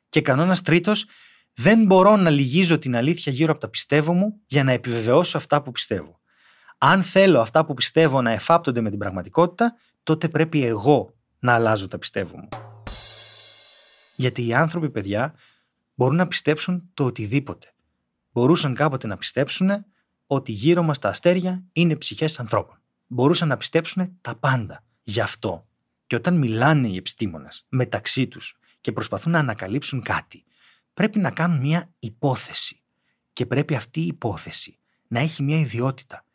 Και 0.10 0.22
κανόνας 0.22 0.62
τρίτος, 0.62 1.06
δεν 1.54 1.86
μπορώ 1.86 2.16
να 2.16 2.30
λυγίζω 2.30 2.78
την 2.78 2.96
αλήθεια 2.96 3.32
γύρω 3.32 3.52
από 3.52 3.62
τα 3.62 3.70
πιστεύω 3.70 4.14
μου 4.14 4.42
για 4.46 4.64
να 4.64 4.72
επιβεβαιώσω 4.72 5.38
αυτά 5.38 5.62
που 5.62 5.72
πιστεύω. 5.72 6.20
Αν 6.78 7.04
θέλω 7.04 7.40
αυτά 7.40 7.66
που 7.66 7.74
πιστεύω 7.74 8.22
να 8.22 8.32
εφάπτονται 8.32 8.82
με 8.82 8.90
την 8.90 9.00
πραγματικότητα, 9.00 9.76
τότε 10.04 10.30
πρέπει 10.30 10.66
εγώ 10.66 11.16
να 11.40 11.54
αλλάζω 11.54 11.88
τα 11.88 11.98
πιστεύω 11.98 12.38
μου. 12.38 12.48
Γιατί 14.16 14.48
οι 14.48 14.54
άνθρωποι, 14.54 14.90
παιδιά, 14.90 15.34
μπορούν 15.96 16.16
να 16.16 16.28
πιστέψουν 16.28 16.90
το 16.94 17.06
οτιδήποτε. 17.06 17.74
Μπορούσαν 18.32 18.76
κάποτε 18.76 19.08
να 19.08 19.18
πιστέψουν 19.18 19.86
ότι 20.26 20.52
γύρω 20.52 20.84
μας 20.84 21.00
τα 21.00 21.10
αστέρια 21.10 21.64
είναι 21.74 21.96
ψυχές 21.96 22.40
ανθρώπων. 22.40 22.82
Μπορούσαν 23.08 23.48
να 23.48 23.58
πιστέψουν 23.58 24.18
τα 24.22 24.36
πάντα. 24.36 24.84
Γι' 25.02 25.22
αυτό 25.22 25.68
και 26.12 26.18
όταν 26.18 26.38
μιλάνε 26.38 26.88
οι 26.88 26.96
επιστήμονες 26.96 27.66
μεταξύ 27.70 28.28
τους 28.28 28.58
και 28.82 28.92
προσπαθούν 28.92 29.32
να 29.32 29.40
ανακαλύψουν 29.40 30.02
κάτι, 30.02 30.44
πρέπει 30.94 31.20
να 31.20 31.32
κάνουν 31.32 31.60
μια 31.60 31.90
υπόθεση. 32.00 32.82
Και 33.34 33.46
πρέπει 33.46 33.76
αυτή 33.76 34.00
η 34.00 34.06
υπόθεση 34.06 34.80
να 35.08 35.20
έχει 35.20 35.44
μια 35.44 35.60
ιδιότητα. 35.60 36.26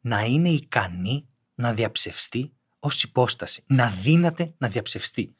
Να 0.00 0.20
είναι 0.20 0.48
ικανή 0.48 1.28
να 1.54 1.72
διαψευστεί 1.72 2.52
ως 2.78 3.02
υπόσταση. 3.02 3.64
Να 3.66 3.90
δύναται 3.90 4.54
να 4.58 4.68
διαψευστεί. 4.68 5.34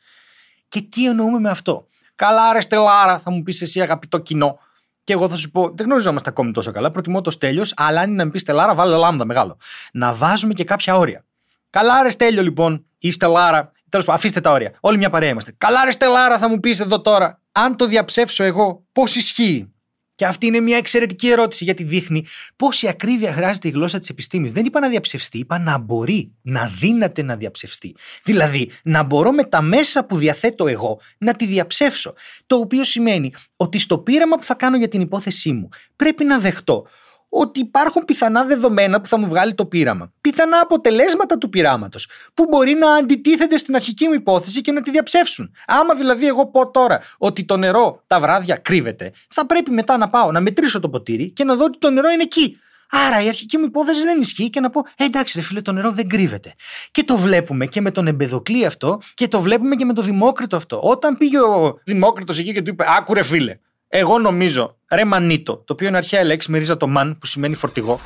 Και 0.68 0.82
τι 0.82 1.06
εννοούμε 1.06 1.38
με 1.38 1.50
αυτό; 1.50 1.88
Καλά 2.14 2.52
ρε 2.52 2.60
Στελάρα, 2.60 3.18
θα 3.18 3.30
μου 3.30 3.42
πεις 3.42 3.62
εσύ 3.62 3.80
αγαπητό 3.80 4.18
κοινό. 4.18 4.58
Και 5.04 5.12
εγώ 5.12 5.28
θα 5.28 5.36
σου 5.36 5.50
πω, 5.50 5.70
δεν 5.74 5.86
γνωριζόμαστε 5.86 6.28
ακόμη 6.28 6.52
τόσο 6.52 6.72
καλά. 6.72 6.90
Προτιμώ 6.90 7.20
το 7.20 7.30
στέλιος, 7.30 7.74
αλλά 7.76 8.00
αν 8.00 8.08
είναι 8.08 8.16
να 8.16 8.24
μου 8.24 8.30
πεις 8.30 8.40
Στελάρα, 8.40 8.74
βάλε 8.74 8.96
λάμδα 8.96 9.24
μεγάλο. 9.24 9.56
Να 9.92 10.14
βάζουμε 10.14 10.52
και 10.52 10.64
κάποια 10.64 10.96
όρια. 10.96 11.24
Καλά, 11.70 12.02
ρε 12.02 12.10
Στέλιο, 12.10 12.42
λοιπόν, 12.42 12.84
ή 13.00 13.10
Στελάρα. 13.10 13.72
Τέλος 13.88 14.06
πάντων, 14.06 14.20
αφήστε 14.20 14.40
τα 14.40 14.50
όρια. 14.50 14.72
Όλοι 14.80 14.98
μια 14.98 15.10
παρέα 15.10 15.28
είμαστε. 15.28 15.54
Καλά, 15.58 15.84
ρε 15.84 15.90
Στελάρα, 15.90 16.38
θα 16.38 16.48
μου 16.48 16.60
πεις 16.60 16.80
εδώ 16.80 17.00
τώρα. 17.00 17.40
Αν 17.52 17.76
το 17.76 17.86
διαψεύσω 17.86 18.44
εγώ, 18.44 18.84
πώς 18.92 19.14
ισχύει; 19.16 19.72
Και 20.14 20.26
αυτή 20.26 20.46
είναι 20.46 20.60
μια 20.60 20.76
εξαιρετική 20.76 21.28
ερώτηση 21.28 21.64
γιατί 21.64 21.82
δείχνει 21.82 22.24
πόση 22.56 22.88
ακρίβεια 22.88 23.32
χρειάζεται 23.32 23.68
η 23.68 23.70
γλώσσα 23.70 23.98
της 23.98 24.08
επιστήμης. 24.08 24.52
Δεν 24.52 24.64
είπα 24.64 24.80
να 24.80 24.88
διαψευστεί, 24.88 25.38
είπα 25.38 25.58
να 25.58 25.78
μπορεί, 25.78 26.32
να 26.42 26.72
δύναται 26.78 27.22
να 27.22 27.36
διαψευστεί. 27.36 27.94
Δηλαδή, 28.24 28.70
να 28.82 29.02
μπορώ 29.02 29.32
με 29.32 29.44
τα 29.44 29.62
μέσα 29.62 30.04
που 30.04 30.16
διαθέτω 30.16 30.66
εγώ 30.66 31.00
να 31.18 31.34
τη 31.34 31.46
διαψεύσω. 31.46 32.14
Το 32.46 32.56
οποίο 32.56 32.84
σημαίνει 32.84 33.32
ότι 33.56 33.78
στο 33.78 33.98
πείραμα 33.98 34.36
που 34.36 34.44
θα 34.44 34.54
κάνω 34.54 34.76
για 34.76 34.88
την 34.88 35.00
υπόθεσή 35.00 35.52
μου 35.52 35.68
πρέπει 35.96 36.24
να 36.24 36.38
δεχτώ 36.38 36.86
ότι 37.30 37.60
υπάρχουν 37.60 38.04
πιθανά 38.04 38.44
δεδομένα 38.44 39.00
που 39.00 39.08
θα 39.08 39.18
μου 39.18 39.28
βγάλει 39.28 39.54
το 39.54 39.66
πείραμα. 39.66 40.12
Πιθανά 40.20 40.60
αποτελέσματα 40.60 41.38
του 41.38 41.48
πειράματος, 41.48 42.08
που 42.34 42.46
μπορεί 42.48 42.74
να 42.74 42.92
αντιτίθενται 42.92 43.56
στην 43.56 43.74
αρχική 43.74 44.06
μου 44.06 44.14
υπόθεση 44.14 44.60
και 44.60 44.72
να 44.72 44.80
τη 44.80 44.90
διαψεύσουν. 44.90 45.54
Άμα 45.66 45.94
δηλαδή 45.94 46.26
εγώ 46.26 46.46
πω 46.46 46.70
τώρα 46.70 47.00
ότι 47.18 47.44
το 47.44 47.56
νερό 47.56 48.02
τα 48.06 48.20
βράδια 48.20 48.56
κρύβεται, 48.56 49.12
θα 49.28 49.46
πρέπει 49.46 49.70
μετά 49.70 49.96
να 49.96 50.08
πάω 50.08 50.32
να 50.32 50.40
μετρήσω 50.40 50.80
το 50.80 50.88
ποτήρι 50.88 51.30
και 51.30 51.44
να 51.44 51.54
δω 51.54 51.64
ότι 51.64 51.78
το 51.78 51.90
νερό 51.90 52.08
είναι 52.10 52.22
εκεί. 52.22 52.58
Άρα 52.90 53.22
η 53.22 53.28
αρχική 53.28 53.58
μου 53.58 53.64
υπόθεση 53.64 54.02
δεν 54.02 54.20
ισχύει 54.20 54.50
και 54.50 54.60
να 54.60 54.70
πω 54.70 54.84
ε, 54.96 55.04
εντάξει, 55.04 55.38
ρε 55.38 55.44
φίλε, 55.44 55.60
το 55.60 55.72
νερό 55.72 55.90
δεν 55.90 56.08
κρύβεται. 56.08 56.54
Και 56.90 57.04
το 57.04 57.16
βλέπουμε 57.16 57.66
και 57.66 57.80
με 57.80 57.90
τον 57.90 58.06
Εμπεδοκλή 58.06 58.66
αυτό 58.66 59.00
και 59.14 59.28
το 59.28 59.40
βλέπουμε 59.40 59.76
και 59.76 59.84
με 59.84 59.92
τον 59.92 60.04
Δημόκριτο 60.04 60.56
αυτό. 60.56 60.80
Όταν 60.82 61.16
πήγε 61.16 61.40
ο 61.40 61.78
Δημόκριτος 61.84 62.38
εκεί 62.38 62.52
και 62.52 62.62
του 62.62 62.70
είπε, 62.70 62.84
Άκουρε 62.88 63.22
φίλε, 63.22 63.58
εγώ 63.92 64.18
νομίζω, 64.18 64.78
ρε 64.90 65.04
μανίτο, 65.04 65.56
το 65.56 65.72
οποίο 65.72 65.88
είναι 65.88 65.96
αρχαία 65.96 66.24
λέξη 66.24 66.50
με 66.50 66.58
ρίζα 66.58 66.76
το 66.76 66.88
μαν 66.88 67.18
που 67.18 67.26
σημαίνει 67.26 67.54
φορτηγό. 67.54 68.00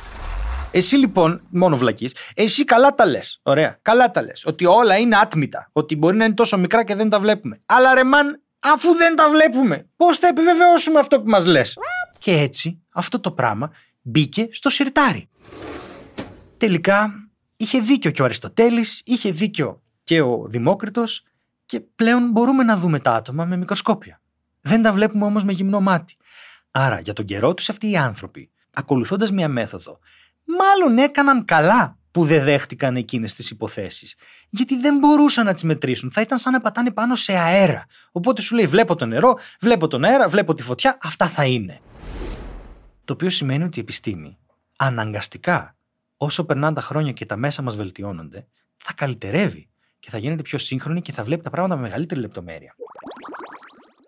Εσύ 0.71 0.95
λοιπόν, 0.95 1.41
μόνο 1.49 1.77
βλακή, 1.77 2.09
εσύ 2.33 2.63
καλά 2.63 2.95
τα 2.95 3.05
λες. 3.05 3.39
Ωραία, 3.43 3.79
καλά 3.81 4.11
τα 4.11 4.21
λες. 4.21 4.45
Ότι 4.45 4.65
όλα 4.65 4.97
είναι 4.97 5.17
άτμητα. 5.17 5.69
Ότι 5.71 5.95
μπορεί 5.95 6.17
να 6.17 6.25
είναι 6.25 6.33
τόσο 6.33 6.57
μικρά 6.57 6.83
και 6.83 6.95
δεν 6.95 7.09
τα 7.09 7.19
βλέπουμε. 7.19 7.61
Αλλά 7.65 7.93
ρε 7.93 8.03
μαν, 8.03 8.41
αφού 8.59 8.93
δεν 8.95 9.15
τα 9.15 9.29
βλέπουμε, 9.29 9.89
πώς 9.95 10.17
θα 10.17 10.27
επιβεβαιώσουμε 10.27 10.99
αυτό 10.99 11.21
που 11.21 11.29
μας 11.29 11.45
λες; 11.45 11.77
Και 12.17 12.31
έτσι, 12.31 12.81
αυτό 12.93 13.19
το 13.19 13.31
πράγμα 13.31 13.71
μπήκε 14.01 14.47
στο 14.51 14.69
σιρτάρι. 14.69 15.29
Τελικά, 16.57 17.13
είχε 17.57 17.79
δίκιο 17.79 18.11
και 18.11 18.21
ο 18.21 18.25
Αριστοτέλης, 18.25 19.01
είχε 19.05 19.31
δίκιο 19.31 19.81
και 20.03 20.21
ο 20.21 20.45
Δημόκριτος 20.47 21.23
και 21.65 21.79
πλέον 21.79 22.29
μπορούμε 22.29 22.63
να 22.63 22.77
δούμε 22.77 22.99
τα 22.99 23.13
άτομα 23.13 23.45
με 23.45 23.57
μικροσκόπια. 23.57 24.19
Δεν 24.67 24.81
τα 24.81 24.93
βλέπουμε 24.93 25.25
όμως 25.25 25.43
με 25.43 25.51
γυμνό 25.51 25.79
μάτι. 25.79 26.17
Άρα, 26.71 26.99
για 26.99 27.13
τον 27.13 27.25
καιρό 27.25 27.53
τους 27.53 27.69
αυτοί 27.69 27.89
οι 27.89 27.97
άνθρωποι, 27.97 28.49
ακολουθώντας 28.73 29.31
μια 29.31 29.47
μέθοδο, 29.47 29.99
μάλλον 30.45 30.97
έκαναν 30.97 31.45
καλά 31.45 31.97
που 32.11 32.25
δεν 32.25 32.43
δέχτηκαν 32.43 32.95
εκείνες 32.95 33.33
τις 33.33 33.49
υποθέσεις. 33.49 34.15
Γιατί 34.49 34.79
δεν 34.79 34.97
μπορούσαν 34.97 35.45
να 35.45 35.53
τις 35.53 35.63
μετρήσουν. 35.63 36.11
Θα 36.11 36.21
ήταν 36.21 36.37
σαν 36.37 36.53
να 36.53 36.61
πατάνε 36.61 36.91
πάνω 36.91 37.15
σε 37.15 37.37
αέρα. 37.37 37.85
Οπότε 38.11 38.41
σου 38.41 38.55
λέει: 38.55 38.67
Βλέπω 38.67 38.95
το 38.95 39.05
νερό, 39.05 39.37
βλέπω 39.59 39.87
τον 39.87 40.03
αέρα, 40.03 40.27
βλέπω 40.27 40.53
τη 40.53 40.63
φωτιά, 40.63 40.97
αυτά 41.01 41.27
θα 41.27 41.45
είναι. 41.45 41.81
Το 43.03 43.13
οποίο 43.13 43.29
σημαίνει 43.29 43.63
ότι 43.63 43.79
η 43.79 43.81
επιστήμη 43.81 44.37
αναγκαστικά, 44.77 45.75
όσο 46.17 46.45
περνάνε 46.45 46.75
τα 46.75 46.81
χρόνια 46.81 47.11
και 47.11 47.25
τα 47.25 47.35
μέσα 47.35 47.61
μας 47.61 47.75
βελτιώνονται, 47.75 48.47
θα 48.77 48.93
καλυτερεύει 48.93 49.69
και 49.99 50.09
θα 50.09 50.17
γίνεται 50.17 50.41
πιο 50.41 50.57
σύγχρονη 50.57 51.01
και 51.01 51.11
θα 51.11 51.23
βλέπει 51.23 51.43
τα 51.43 51.49
πράγματα 51.49 51.75
με 51.81 51.87
μεγαλύτερη 51.87 52.19
λεπτομέρεια. 52.19 52.75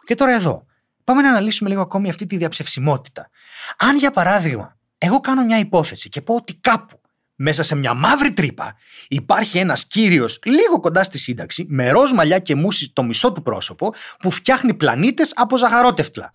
Και 0.07 0.15
τώρα 0.15 0.33
εδώ, 0.33 0.65
πάμε 1.03 1.21
να 1.21 1.29
αναλύσουμε 1.29 1.69
λίγο 1.69 1.81
ακόμη 1.81 2.09
αυτή 2.09 2.25
τη 2.25 2.37
διαψευσιμότητα. 2.37 3.29
Αν 3.77 3.97
για 3.97 4.11
παράδειγμα, 4.11 4.77
εγώ 4.97 5.19
κάνω 5.19 5.43
μια 5.43 5.59
υπόθεση 5.59 6.09
και 6.09 6.21
πω 6.21 6.35
ότι 6.35 6.55
κάπου 6.55 7.01
μέσα 7.35 7.63
σε 7.63 7.75
μια 7.75 7.93
μαύρη 7.93 8.33
τρύπα 8.33 8.75
υπάρχει 9.07 9.57
ένας 9.57 9.85
κύριος 9.85 10.39
λίγο 10.43 10.79
κοντά 10.79 11.03
στη 11.03 11.17
σύνταξη, 11.17 11.65
με 11.69 11.89
ροζ 11.89 12.11
μαλλιά 12.11 12.39
και 12.39 12.55
μουσι 12.55 12.91
το 12.93 13.03
μισό 13.03 13.31
του 13.31 13.41
πρόσωπο, 13.41 13.93
που 14.19 14.31
φτιάχνει 14.31 14.73
πλανήτες 14.73 15.33
από 15.35 15.57
ζαχαρότευτλα. 15.57 16.29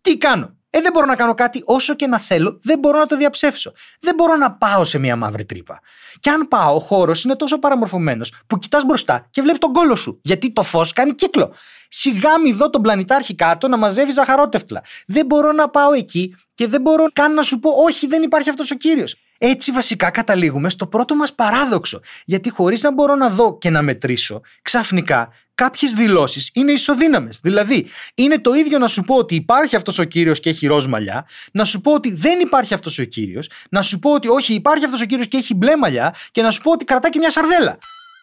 Τι 0.00 0.18
κάνω; 0.18 0.56
Ε, 0.70 0.80
δεν 0.80 0.92
μπορώ 0.92 1.06
να 1.06 1.16
κάνω 1.16 1.34
κάτι 1.34 1.62
όσο 1.64 1.94
και 1.94 2.06
να 2.06 2.18
θέλω, 2.18 2.58
δεν 2.62 2.78
μπορώ 2.78 2.98
να 2.98 3.06
το 3.06 3.16
διαψεύσω. 3.16 3.72
Δεν 4.00 4.14
μπορώ 4.14 4.36
να 4.36 4.52
πάω 4.52 4.84
σε 4.84 4.98
μια 4.98 5.16
μαύρη 5.16 5.44
τρύπα. 5.44 5.80
Και 6.20 6.30
αν 6.30 6.48
πάω, 6.48 6.74
ο 6.74 6.78
χώρος 6.78 7.24
είναι 7.24 7.36
τόσο 7.36 7.58
παραμορφωμένος 7.58 8.34
που 8.46 8.58
κοιτάς 8.58 8.84
μπροστά 8.84 9.26
και 9.30 9.42
βλέπεις 9.42 9.60
τον 9.60 9.72
κόλο 9.72 9.94
σου. 9.94 10.20
Γιατί 10.22 10.52
το 10.52 10.62
φως 10.62 10.92
κάνει 10.92 11.14
κύκλο. 11.14 11.54
Σιγά 11.88 12.38
μη 12.38 12.52
δω 12.52 12.70
τον 12.70 12.82
πλανητάρχη 12.82 13.34
κάτω 13.34 13.68
να 13.68 13.76
μαζεύει 13.76 14.12
ζαχαρότευτλα. 14.12 14.82
Δεν 15.06 15.26
μπορώ 15.26 15.52
να 15.52 15.68
πάω 15.68 15.92
εκεί 15.92 16.36
και 16.54 16.66
δεν 16.66 16.80
μπορώ 16.80 17.08
καν 17.12 17.34
να 17.34 17.42
σου 17.42 17.58
πω, 17.58 17.70
Όχι, 17.70 18.06
δεν 18.06 18.22
υπάρχει 18.22 18.48
αυτός 18.48 18.70
ο 18.70 18.74
κύριος. 18.74 19.16
Έτσι 19.42 19.72
βασικά 19.72 20.10
καταλήγουμε 20.10 20.70
στο 20.70 20.86
πρώτο 20.86 21.14
μας 21.14 21.34
παράδοξο. 21.34 22.00
Γιατί 22.24 22.50
χωρίς 22.50 22.82
να 22.82 22.92
μπορώ 22.92 23.14
να 23.14 23.28
δω 23.28 23.58
και 23.58 23.70
να 23.70 23.82
μετρήσω, 23.82 24.40
ξαφνικά 24.62 25.32
κάποιες 25.54 25.92
δηλώσεις 25.92 26.50
είναι 26.54 26.72
ισοδύναμες. 26.72 27.40
Δηλαδή, 27.42 27.86
είναι 28.14 28.38
το 28.38 28.52
ίδιο 28.54 28.78
να 28.78 28.86
σου 28.86 29.02
πω 29.02 29.14
ότι 29.14 29.34
υπάρχει 29.34 29.76
αυτός 29.76 29.98
ο 29.98 30.04
κύριος 30.04 30.40
και 30.40 30.50
έχει 30.50 30.66
ροζ 30.66 30.86
μαλλιά, 30.86 31.26
να 31.52 31.64
σου 31.64 31.80
πω 31.80 31.92
ότι 31.92 32.14
δεν 32.14 32.40
υπάρχει 32.40 32.74
αυτός 32.74 32.98
ο 32.98 33.04
κύριος, 33.04 33.50
να 33.70 33.82
σου 33.82 33.98
πω 33.98 34.12
ότι 34.12 34.28
όχι 34.28 34.54
υπάρχει 34.54 34.84
αυτός 34.84 35.00
ο 35.00 35.04
κύριος 35.04 35.28
και 35.28 35.36
έχει 35.36 35.54
μπλε 35.54 35.76
μαλλιά 35.76 36.14
και 36.30 36.42
να 36.42 36.50
σου 36.50 36.60
πω 36.60 36.70
ότι 36.70 36.84
κρατά 36.84 37.10
και 37.10 37.18
μια 37.18 37.30
σαρδέλα. 37.30 37.78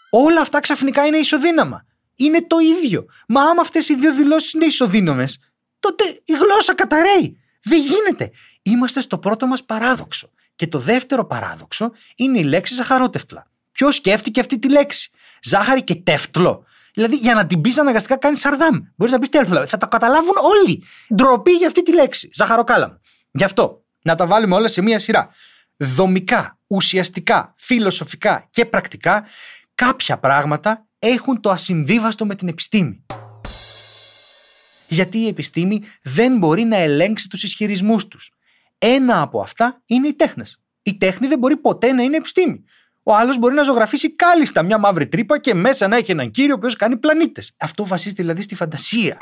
Όλα 0.09 0.41
αυτά 0.41 0.59
ξαφνικά 0.59 1.05
είναι 1.05 1.17
ισοδύναμα. 1.17 1.85
Είναι 2.15 2.41
το 2.47 2.57
ίδιο. 2.59 3.05
Μα 3.27 3.41
άμα 3.41 3.61
αυτές 3.61 3.89
οι 3.89 3.95
δύο 3.95 4.13
δηλώσεις 4.13 4.53
είναι 4.53 4.65
ισοδύναμες, 4.65 5.39
τότε 5.79 6.03
η 6.25 6.33
γλώσσα 6.33 6.75
καταραίει. 6.75 7.37
Δεν 7.63 7.79
γίνεται. 7.81 8.31
Είμαστε 8.61 9.01
στο 9.01 9.17
πρώτο 9.17 9.47
μας 9.47 9.63
παράδοξο. 9.63 10.29
Και 10.57 10.67
το 10.67 10.79
δεύτερο 10.79 11.25
παράδοξο 11.25 11.91
είναι 12.15 12.39
η 12.39 12.43
λέξη 12.43 12.73
ζαχαρότευτλα. 12.75 13.47
Ποιος 13.71 13.95
σκέφτηκε 13.95 14.39
αυτή 14.39 14.59
τη 14.59 14.69
λέξη; 14.69 15.09
Ζάχαρη 15.43 15.83
και 15.83 15.95
τεύτλο. 15.95 16.65
Δηλαδή, 16.93 17.15
για 17.15 17.33
να 17.33 17.47
την 17.47 17.61
πεις 17.61 17.77
αναγκαστικά 17.77 18.17
κάνεις 18.17 18.39
σαρδάμ. 18.39 18.77
Μπορείς 18.95 19.13
να 19.13 19.19
πεις 19.19 19.29
τεύτλο. 19.29 19.65
Θα 19.65 19.77
το 19.77 19.87
καταλάβουν 19.87 20.33
όλοι. 20.41 20.83
Ντροπή 21.15 21.51
για 21.51 21.67
αυτή 21.67 21.81
τη 21.81 21.93
λέξη. 21.93 22.29
Ζαχαροκάλαμο. 22.33 22.99
Γι' 23.31 23.43
αυτό 23.43 23.83
να 24.01 24.15
τα 24.15 24.25
βάλουμε 24.27 24.55
όλα 24.55 24.67
σε 24.67 24.81
μία 24.81 24.99
σειρά. 24.99 25.29
Δομικά, 25.77 26.59
ουσιαστικά, 26.67 27.53
φιλοσοφικά 27.57 28.47
και 28.49 28.65
πρακτικά, 28.65 29.25
κάποια 29.75 30.17
πράγματα 30.17 30.87
έχουν 30.99 31.41
το 31.41 31.49
ασυμβίβαστο 31.49 32.25
με 32.25 32.35
την 32.35 32.47
επιστήμη. 32.47 33.05
Γιατί 34.87 35.17
η 35.17 35.27
επιστήμη 35.27 35.81
δεν 36.01 36.37
μπορεί 36.37 36.63
να 36.63 36.77
ελέγξει 36.77 37.27
τους 37.27 37.43
ισχυρισμούς 37.43 38.07
τους. 38.07 38.31
Ένα 38.77 39.21
από 39.21 39.41
αυτά 39.41 39.81
είναι 39.85 40.07
οι 40.07 40.13
τέχνες. 40.13 40.61
Η 40.81 40.97
τέχνη 40.97 41.27
δεν 41.27 41.39
μπορεί 41.39 41.57
ποτέ 41.57 41.91
να 41.91 42.03
είναι 42.03 42.17
επιστήμη. 42.17 42.63
Ο 43.03 43.15
άλλος 43.15 43.37
μπορεί 43.37 43.55
να 43.55 43.63
ζωγραφίσει 43.63 44.15
κάλλιστα 44.15 44.63
μια 44.63 44.77
μαύρη 44.77 45.07
τρύπα 45.07 45.39
και 45.39 45.53
μέσα 45.53 45.87
να 45.87 45.95
έχει 45.95 46.11
έναν 46.11 46.31
κύριο 46.31 46.57
που 46.57 46.67
κάνει 46.77 46.97
πλανήτες. 46.97 47.53
Αυτό 47.59 47.85
βασίζεται 47.85 48.21
δηλαδή 48.21 48.41
στη 48.41 48.55
φαντασία. 48.55 49.17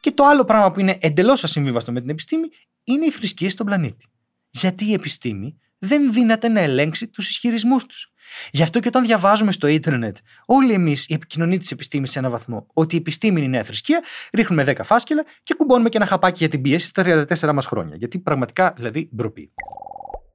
Και 0.00 0.12
το 0.12 0.24
άλλο 0.24 0.44
πράγμα 0.44 0.72
που 0.72 0.80
είναι 0.80 0.98
εντελώς 1.00 1.44
ασυμβίβαστο 1.44 1.92
με 1.92 2.00
την 2.00 2.08
επιστήμη 2.08 2.48
είναι 2.84 3.04
η 3.04 3.10
θρησκεία 3.10 3.50
στον 3.50 3.66
πλανήτη. 3.66 4.06
Γιατί 4.50 4.84
η 4.84 4.92
επιστήμη 4.92 5.58
δεν 5.78 6.12
δύναται 6.12 6.48
να 6.48 6.60
ελέγξει 6.60 7.08
τους 7.08 7.28
ισχυρισμούς 7.28 7.86
τους. 7.86 8.12
Γι' 8.50 8.62
αυτό 8.62 8.80
και 8.80 8.88
όταν 8.88 9.04
διαβάζουμε 9.04 9.52
στο 9.52 9.66
ίντερνετ, 9.66 10.16
όλοι 10.46 10.72
εμείς, 10.72 11.06
η 11.08 11.14
επικοινωνία 11.14 11.58
της 11.58 11.70
επιστήμης 11.70 12.10
σε 12.10 12.18
έναν 12.18 12.30
βαθμό, 12.30 12.66
ότι 12.72 12.94
η 12.94 12.98
επιστήμη 12.98 13.36
είναι 13.36 13.46
η 13.46 13.50
νέα 13.50 13.64
θρησκεία, 13.64 14.02
ρίχνουμε 14.32 14.64
10 14.66 14.74
φάσκελα 14.82 15.24
και 15.42 15.54
κουμπώνουμε 15.54 15.88
και 15.88 15.96
ένα 15.96 16.06
χαπάκι 16.06 16.38
για 16.38 16.48
την 16.48 16.62
πίεση 16.62 16.86
στα 16.86 17.26
34 17.28 17.52
μας 17.52 17.66
χρόνια. 17.66 17.96
Γιατί 17.96 18.18
πραγματικά 18.18 18.72
δηλαδή 18.76 19.10
ντροπή. 19.16 19.52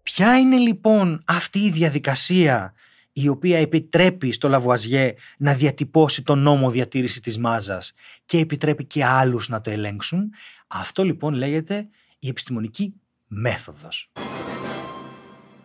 Ποια 0.03 0.37
είναι 0.37 0.57
λοιπόν 0.57 1.23
αυτή 1.25 1.59
η 1.59 1.71
διαδικασία 1.71 2.73
η 3.13 3.27
οποία 3.27 3.57
επιτρέπει 3.57 4.31
στο 4.31 4.49
Λαβουαζιέ 4.49 5.13
να 5.37 5.53
διατυπώσει 5.53 6.23
τον 6.23 6.39
νόμο 6.39 6.69
διατήρησης 6.69 7.19
της 7.19 7.37
μάζας 7.37 7.93
και 8.25 8.37
επιτρέπει 8.37 8.85
και 8.85 9.05
άλλους 9.05 9.49
να 9.49 9.61
το 9.61 9.71
ελέγξουν; 9.71 10.33
Αυτό 10.67 11.03
λοιπόν 11.03 11.33
λέγεται 11.33 11.87
η 12.19 12.27
επιστημονική 12.27 12.93
μέθοδος. 13.27 14.11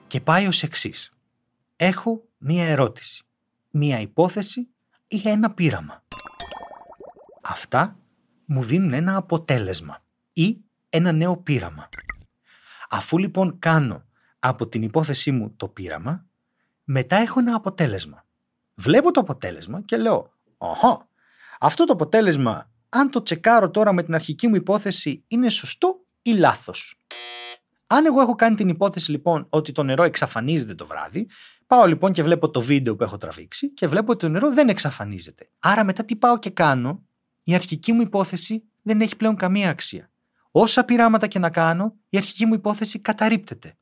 Και 0.06 0.21
πάει 0.21 0.47
ως 0.47 0.62
εξής 0.62 1.11
έχω 1.76 2.28
μία 2.38 2.64
ερώτηση, 2.64 3.25
μία 3.71 4.00
υπόθεση 4.00 4.68
ή 5.09 5.23
ένα 5.25 5.50
πείραμα. 5.50 6.04
Αυτά 7.42 7.99
μου 8.45 8.62
δίνουν 8.62 8.92
ένα 8.92 9.16
αποτέλεσμα 9.16 10.04
ή 10.33 10.61
ένα 10.88 11.12
νέο 11.12 11.37
πείραμα. 11.37 11.88
Αφού 12.88 13.18
λοιπόν 13.18 13.59
κάνω 13.59 14.04
από 14.38 14.68
την 14.68 14.83
υπόθεσή 14.83 15.30
μου 15.30 15.54
το 15.56 15.68
πείραμα, 15.68 16.26
μετά 16.85 17.16
έχω 17.16 17.40
ένα 17.40 17.54
αποτέλεσμα. 17.54 18.25
Βλέπω 18.75 19.11
το 19.11 19.21
αποτέλεσμα 19.21 19.83
και 19.83 19.97
λέω, 19.97 20.33
«Οχα, 20.56 21.09
αυτό 21.61 21.85
το 21.85 21.92
αποτέλεσμα, 21.92 22.71
αν 22.88 23.11
το 23.11 23.23
τσεκάρω 23.23 23.71
τώρα 23.71 23.92
με 23.92 24.02
την 24.02 24.14
αρχική 24.14 24.49
μου 24.49 24.54
υπόθεση, 24.54 25.25
είναι 25.28 25.49
σωστό 25.49 26.04
ή 26.23 26.33
λάθος». 26.33 27.00
Αν 27.87 28.07
εγώ 28.07 28.21
έχω 28.21 28.35
κάνει 28.35 28.57
την 28.57 28.69
υπόθεση 28.69 29.11
λοιπόν 29.11 29.47
ότι 29.50 29.73
το 29.73 29.83
νερό 29.83 30.02
εξαφανίζεται 30.02 30.75
το 30.75 30.87
βράδυ, 30.87 31.28
πάω 31.66 31.87
λοιπόν 31.87 32.12
και 32.12 32.23
βλέπω 32.23 32.50
το 32.50 32.61
βίντεο 32.61 32.97
που 32.97 33.02
έχω 33.02 33.16
τραβήξει 33.16 33.73
και 33.73 33.87
βλέπω 33.87 34.12
ότι 34.12 34.21
το 34.21 34.28
νερό 34.28 34.50
δεν 34.50 34.69
εξαφανίζεται. 34.69 35.50
Άρα 35.59 35.85
μετά 35.85 36.05
τι 36.05 36.16
πάω 36.16 36.38
και 36.38 36.50
κάνω, 36.50 37.07
η 37.45 37.55
αρχική 37.55 37.93
μου 37.93 38.00
υπόθεση 38.00 38.62
δεν 38.83 39.00
έχει 39.00 39.16
πλέον 39.16 39.37
καμία 39.37 39.71
αξία. 39.71 40.11
Όσα 40.50 40.85
πειράματα 40.85 41.26
και 41.26 41.38
να 41.38 41.50
κάνω, 41.50 41.95
η 42.09 42.16
αρχική 42.16 42.47
μου 42.47 42.55
υπόθεση 42.55 42.99
καταρρύπτεται. 42.99 43.76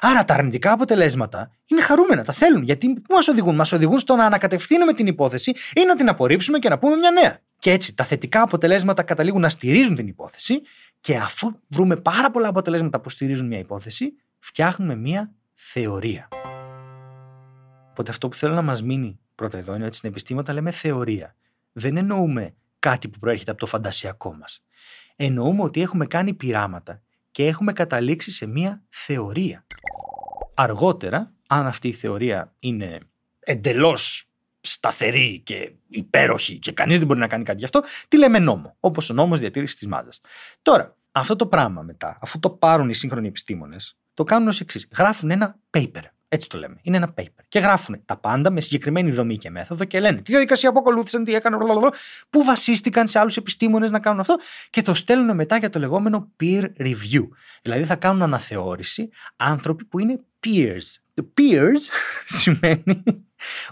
Άρα 0.00 0.24
τα 0.24 0.34
αρνητικά 0.34 0.72
αποτελέσματα 0.72 1.50
είναι 1.66 1.80
χαρούμενα, 1.80 2.24
τα 2.24 2.32
θέλουν. 2.32 2.62
Γιατί 2.62 2.92
πού 2.92 3.14
μας 3.14 3.28
οδηγούν, 3.28 3.54
μας 3.54 3.72
οδηγούν 3.72 3.98
στο 3.98 4.16
να 4.16 4.24
ανακατευθύνουμε 4.24 4.92
την 4.92 5.06
υπόθεση 5.06 5.50
ή 5.50 5.84
να 5.86 5.94
την 5.94 6.08
απορρίψουμε 6.08 6.58
και 6.58 6.68
να 6.68 6.78
πούμε 6.78 6.96
μια 6.96 7.10
νέα. 7.10 7.38
Και 7.58 7.70
έτσι 7.70 7.94
τα 7.94 8.04
θετικά 8.04 8.42
αποτελέσματα 8.42 9.02
καταλήγουν 9.02 9.40
να 9.40 9.48
στηρίζουν 9.48 9.96
την 9.96 10.06
υπόθεση 10.06 10.60
Και 11.00 11.16
αφού 11.16 11.60
βρούμε 11.68 11.96
πάρα 11.96 12.30
πολλά 12.30 12.48
αποτελέσματα 12.48 13.00
που 13.00 13.08
στηρίζουν 13.08 13.46
μια 13.46 13.58
υπόθεση, 13.58 14.12
φτιάχνουμε 14.38 14.96
μια 14.96 15.34
θεωρία. 15.54 16.28
Οπότε 17.90 18.10
αυτό 18.10 18.28
που 18.28 18.36
θέλω 18.36 18.54
να 18.54 18.62
μας 18.62 18.82
μείνει 18.82 19.20
πρώτα 19.34 19.58
εδώ 19.58 19.74
είναι 19.74 19.86
ότι 19.86 19.96
στην 19.96 20.10
επιστήμη 20.10 20.40
όταν 20.40 20.54
λέμε 20.54 20.70
θεωρία, 20.70 21.36
δεν 21.72 21.96
εννοούμε 21.96 22.54
κάτι 22.78 23.08
που 23.08 23.18
προέρχεται 23.18 23.50
από 23.50 23.60
το 23.60 23.66
φαντασιακό 23.66 24.34
μας. 24.34 24.64
Εννοούμε 25.16 25.62
ότι 25.62 25.80
έχουμε 25.80 26.06
κάνει 26.06 26.34
πειράματα 26.34 27.02
και 27.30 27.46
έχουμε 27.46 27.72
καταλήξει 27.72 28.30
σε 28.30 28.46
μια 28.46 28.82
θεωρία. 28.88 29.66
Αργότερα, 30.54 31.34
αν 31.48 31.66
αυτή 31.66 31.88
η 31.88 31.92
θεωρία 31.92 32.54
είναι 32.58 32.98
εντελώς 33.40 34.29
σταθερή 34.80 35.40
και 35.44 35.72
υπέροχη 35.88 36.58
και 36.58 36.72
κανείς 36.72 36.98
δεν 36.98 37.06
μπορεί 37.06 37.18
να 37.18 37.26
κάνει 37.26 37.44
κάτι 37.44 37.58
γι' 37.58 37.64
αυτό, 37.64 37.82
τι 38.08 38.18
λέμε 38.18 38.38
νόμο, 38.38 38.76
όπως 38.80 39.10
ο 39.10 39.14
νόμος 39.14 39.38
διατήρησης 39.38 39.76
της 39.76 39.88
μάζας. 39.88 40.20
Τώρα, 40.62 40.96
αυτό 41.12 41.36
το 41.36 41.46
πράγμα 41.46 41.82
μετά, 41.82 42.18
αφού 42.20 42.38
το 42.38 42.50
πάρουν 42.50 42.88
οι 42.88 42.94
σύγχρονοι 42.94 43.28
επιστήμονες, 43.28 43.96
το 44.14 44.24
κάνουν 44.24 44.48
ως 44.48 44.60
εξής. 44.60 44.88
Γράφουν 44.96 45.30
ένα 45.30 45.58
paper. 45.70 46.02
Έτσι 46.28 46.48
το 46.48 46.58
λέμε. 46.58 46.76
Είναι 46.82 46.96
ένα 46.96 47.14
paper. 47.16 47.42
Και 47.48 47.58
γράφουν 47.58 48.02
τα 48.04 48.16
πάντα 48.16 48.50
με 48.50 48.60
συγκεκριμένη 48.60 49.10
δομή 49.10 49.36
και 49.36 49.50
μέθοδο 49.50 49.84
και 49.84 50.00
λένε 50.00 50.22
τη 50.22 50.30
διαδικασία 50.30 50.72
που 50.72 50.78
ακολούθησαν, 50.78 51.24
τι 51.24 51.34
έκαναν, 51.34 51.60
που 52.30 52.44
βασίστηκαν 52.44 53.08
σε 53.08 53.18
άλλους 53.18 53.36
επιστήμονες 53.36 53.90
να 53.90 53.98
κάνουν 53.98 54.20
αυτό 54.20 54.36
και 54.70 54.82
το 54.82 54.94
στέλνουν 54.94 55.36
μετά 55.36 55.56
για 55.56 55.70
το 55.70 55.78
λεγόμενο 55.78 56.30
peer 56.40 56.64
review. 56.78 57.28
Δηλαδή 57.62 57.84
θα 57.84 57.96
κάνουν 57.96 58.22
αναθεώρηση 58.22 59.08
άνθρωποι 59.36 59.84
που 59.84 59.98
είναι 59.98 60.20
peers. 60.46 60.96
Το 61.14 61.32
peers 61.38 61.80
σημαίνει 62.38 63.02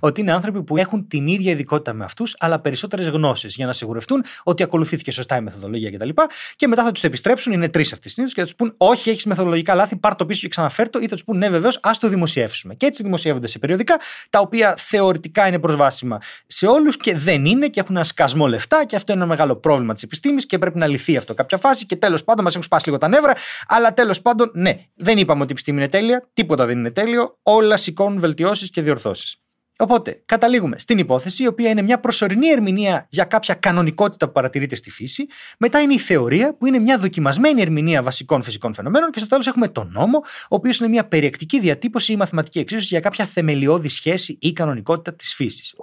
ότι 0.00 0.20
είναι 0.20 0.32
άνθρωποι 0.32 0.62
που 0.62 0.76
έχουν 0.76 1.08
την 1.08 1.26
ίδια 1.26 1.52
ειδικότητα 1.52 1.92
με 1.92 2.04
αυτούς, 2.04 2.37
αλλά 2.38 2.60
περισσότερες 2.60 3.08
γνώσεις 3.08 3.54
για 3.54 3.66
να 3.66 3.72
σιγουρευτούν 3.72 4.25
ότι 4.42 4.62
ακολουθήθηκε 4.62 5.10
σωστά 5.10 5.37
η 5.37 5.40
μεθοδολογία 5.40 5.90
κτλ. 5.90 6.08
Και, 6.08 6.26
και 6.56 6.68
μετά 6.68 6.84
θα 6.84 6.92
τους 6.92 7.04
επιστρέψουν, 7.04 7.52
είναι 7.52 7.68
τρεις 7.68 7.92
αυτοί 7.92 8.08
συνήθως, 8.08 8.34
και 8.34 8.40
θα 8.40 8.46
τους 8.46 8.56
πούν: 8.56 8.75
Όχι, 8.76 9.10
έχεις 9.10 9.25
μεθοδολογικά 9.25 9.75
λάθη, 9.75 9.96
πάρ 9.96 10.14
το 10.14 10.26
πίσω 10.26 10.40
και 10.40 10.48
ξαναφέρ 10.48 10.90
το, 10.90 10.98
ή 10.98 11.08
θα 11.08 11.14
τους 11.14 11.25
πούν: 11.25 11.38
Ναι, 11.38 11.48
βεβαίως, 11.48 11.78
ας 11.82 11.98
το 11.98 12.08
δημοσιεύσουμε. 12.08 12.75
Και 12.75 12.87
έτσι 12.87 13.02
δημοσιεύονται 13.02 13.46
σε 13.46 13.58
περιοδικά, 13.58 14.00
τα 14.30 14.38
οποία 14.38 14.75
θεωρητικά 14.78 15.46
είναι 15.46 15.58
προσβάσιμα 15.58 16.18
σε 16.46 16.66
όλους 16.66 16.96
και 16.96 17.16
δεν 17.16 17.44
είναι 17.44 17.68
και 17.68 17.80
έχουν 17.80 17.96
ένα 17.96 18.04
σκασμό 18.04 18.46
λεφτά 18.46 18.84
και 18.84 18.96
αυτό 18.96 19.12
είναι 19.12 19.20
ένα 19.20 19.30
μεγάλο 19.30 19.56
πρόβλημα 19.56 19.94
της 19.94 20.02
επιστήμης 20.02 20.46
και 20.46 20.58
πρέπει 20.58 20.78
να 20.78 20.87
λυθεί 20.87 21.16
αυτό 21.16 21.34
κάποια 21.34 21.58
φάση. 21.58 21.87
Και 21.87 21.96
τέλος 21.96 22.25
πάντων, 22.25 22.44
μας 22.44 22.52
έχουν 22.52 22.64
σπάσει 22.64 22.87
λίγο 22.87 22.98
τα 22.98 23.08
νεύρα, 23.08 23.32
αλλά 23.66 23.94
τέλος 23.94 24.20
πάντων, 24.20 24.50
ναι, 24.54 24.78
δεν 24.94 25.18
είπαμε 25.18 25.40
ότι 25.40 25.48
η 25.48 25.52
επιστήμη 25.52 25.78
είναι 25.78 25.88
τέλεια, 25.88 26.28
τίποτα 26.32 26.66
δεν 26.66 26.78
είναι 26.78 26.90
τέλειο, 26.90 27.38
όλα 27.42 27.76
σηκώνουν 27.76 28.20
βελτιώσεις 28.20 28.70
και 28.70 28.82
διορθώσεις. 28.82 29.42
Οπότε, 29.80 30.23
καταλήγουμε 30.26 30.78
στην 30.78 30.99
υπόθεση, 30.99 31.42
η 31.42 31.47
οποία 31.47 31.70
είναι 31.70 31.82
μια 31.82 32.00
προσωρινή 32.00 32.49
ερμηνεία 32.49 33.06
για 33.08 33.25
κάποια 33.25 33.54
κανονικότητα 33.54 34.26
που 34.26 34.32
παρατηρείται 34.32 34.75
στη 34.75 34.90
φύση. 34.90 35.26
Μετά 35.58 35.80
είναι 35.80 35.94
η 35.94 35.99
θεωρία, 35.99 36.54
που 36.54 36.66
είναι 36.66 36.78
μια 36.78 36.99
δοκιμασμένη 36.99 37.61
ερμηνεία 37.61 38.02
βασικών 38.02 38.42
φυσικών 38.42 38.75
φαινομένων. 38.75 39.11
Και 39.11 39.18
στο 39.18 39.28
τέλος 39.28 39.47
έχουμε 39.47 39.68
τον 39.68 39.90
νόμο, 39.92 40.18
ο 40.25 40.54
οποίος 40.54 40.78
είναι 40.78 40.88
μια 40.88 41.04
περιεκτική 41.04 41.61
διατύπωση 41.61 42.12
ή 42.12 42.16
μαθηματική 42.16 42.58
εξίσωση 42.58 42.87
για 42.87 43.00
κάποια 43.00 43.25
θεμελιώδη 43.25 43.88
σχέση 43.88 44.38
ή 44.40 44.52
κανονικότητα 44.52 45.14
της 45.14 45.35
φύσης. 45.35 45.75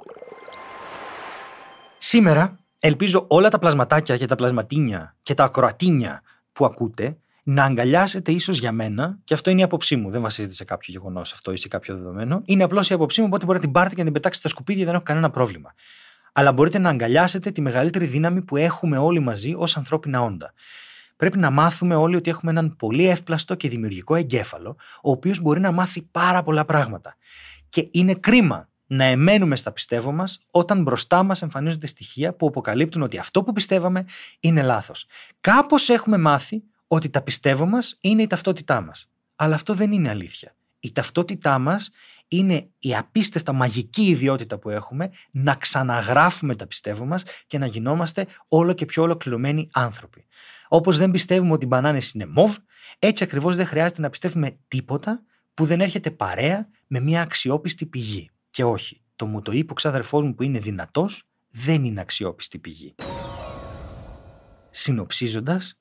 Σήμερα, 1.97 2.59
ελπίζω 2.79 3.25
όλα 3.29 3.49
τα 3.49 3.59
πλασματάκια 3.59 4.17
και 4.17 4.25
τα 4.25 4.35
πλασματίνια 4.35 5.15
και 5.23 5.33
τα 5.33 5.43
ακροατίνια 5.43 6.21
που 6.53 6.65
ακούτε 6.65 7.17
να 7.47 7.63
αγκαλιάσετε 7.63 8.31
ίσως 8.31 8.59
για 8.59 8.71
μένα, 8.71 9.17
και 9.23 9.33
αυτό 9.33 9.49
είναι 9.49 9.59
η 9.59 9.63
άποψή 9.63 9.95
μου, 9.95 10.09
δεν 10.09 10.21
βασίζεται 10.21 10.53
σε 10.53 10.63
κάποιο 10.63 10.93
γεγονός 10.93 11.31
αυτό 11.31 11.51
ή 11.51 11.57
σε 11.57 11.67
κάποιο 11.67 11.95
δεδομένο. 11.95 12.41
Είναι 12.45 12.63
απλώς 12.63 12.89
η 12.89 12.93
άποψή 12.93 13.21
μου, 13.21 13.27
οπότε 13.27 13.45
μπορείτε 13.45 13.65
να 13.65 13.71
την 13.71 13.79
πάρετε 13.79 13.95
και 13.95 13.99
να 13.99 14.05
την 14.05 14.13
πετάξετε 14.13 14.47
στα 14.47 14.57
σκουπίδια, 14.57 14.85
δεν 14.85 14.93
έχω 14.93 15.03
κανένα 15.03 15.29
πρόβλημα. 15.29 15.73
Αλλά 16.33 16.51
μπορείτε 16.51 16.77
να 16.77 16.89
αγκαλιάσετε 16.89 17.51
τη 17.51 17.61
μεγαλύτερη 17.61 18.05
δύναμη 18.05 18.41
που 18.41 18.57
έχουμε 18.57 18.97
όλοι 18.97 19.19
μαζί 19.19 19.53
ως 19.57 19.77
ανθρώπινα 19.77 20.21
όντα. 20.21 20.53
Πρέπει 21.15 21.37
να 21.37 21.49
μάθουμε 21.49 21.95
όλοι 21.95 22.15
ότι 22.15 22.29
έχουμε 22.29 22.51
έναν 22.51 22.75
πολύ 22.75 23.07
εύπλαστο 23.07 23.55
και 23.55 23.69
δημιουργικό 23.69 24.15
εγκέφαλο, 24.15 24.75
ο 25.01 25.11
οποίος 25.11 25.39
μπορεί 25.39 25.59
να 25.59 25.71
μάθει 25.71 26.01
πάρα 26.01 26.43
πολλά 26.43 26.65
πράγματα. 26.65 27.15
Και 27.69 27.87
είναι 27.91 28.13
κρίμα 28.13 28.69
να 28.87 29.03
εμένουμε 29.03 29.55
στα 29.55 29.71
πιστεύω 29.71 30.11
μας 30.11 30.39
όταν 30.51 30.81
μπροστά 30.81 31.23
μας 31.23 31.41
εμφανίζονται 31.41 31.87
στοιχεία 31.87 32.33
που 32.33 32.47
αποκαλύπτουν 32.47 33.01
ότι 33.01 33.17
αυτό 33.17 33.43
που 33.43 33.51
πιστεύαμε 33.51 34.05
είναι 34.39 34.61
λάθος. 34.61 35.05
Κάπως 35.41 35.89
έχουμε 35.89 36.17
μάθει 36.17 36.63
ότι 36.87 37.09
τα 37.09 37.21
πιστεύω 37.21 37.65
μας 37.65 37.97
είναι 38.01 38.21
η 38.21 38.27
ταυτότητά 38.27 38.81
μας. 38.81 39.09
Αλλά 39.35 39.55
αυτό 39.55 39.73
δεν 39.73 39.91
είναι 39.91 40.09
αλήθεια. 40.09 40.55
Η 40.79 40.91
ταυτότητά 40.91 41.59
μας 41.59 41.89
είναι 42.27 42.69
η 42.79 42.95
απίστευτα 42.95 43.53
μαγική 43.53 44.01
ιδιότητα 44.01 44.57
που 44.57 44.69
έχουμε 44.69 45.09
να 45.31 45.55
ξαναγράφουμε 45.55 46.55
τα 46.55 46.67
πιστεύω 46.67 47.05
μας 47.05 47.23
και 47.47 47.57
να 47.57 47.65
γινόμαστε 47.65 48.27
όλο 48.47 48.73
και 48.73 48.85
πιο 48.85 49.03
ολοκληρωμένοι 49.03 49.69
άνθρωποι. 49.73 50.25
Όπως 50.67 50.97
δεν 50.97 51.11
πιστεύουμε 51.11 51.53
ότι 51.53 51.63
οι 51.63 51.67
μπανάνες 51.67 52.11
είναι 52.11 52.25
μοβ, 52.25 52.55
έτσι 52.99 53.23
ακριβώς 53.23 53.55
δεν 53.55 53.65
χρειάζεται 53.65 54.01
να 54.01 54.09
πιστεύουμε 54.09 54.57
τίποτα 54.67 55.23
που 55.53 55.65
δεν 55.65 55.81
έρχεται 55.81 56.11
παρέα 56.11 56.69
με 56.87 56.99
μια 56.99 57.21
αξιόπιστη 57.21 57.85
πηγή. 57.85 58.29
Και 58.49 58.63
όχι, 58.63 59.01
το 59.15 59.25
μου 59.25 59.41
το 59.41 59.51
είπε 59.51 59.71
ο 59.71 59.75
ξάδερφός 59.75 60.23
μου 60.23 60.35
που 60.35 60.43
είναι 60.43 60.59
δυνατός 60.59 61.23
δεν 61.49 61.83
είναι 61.83 62.01
αξιόπιστη 62.01 62.59
πηγή. 62.59 62.95
Συνοψίζοντας, 64.69 65.77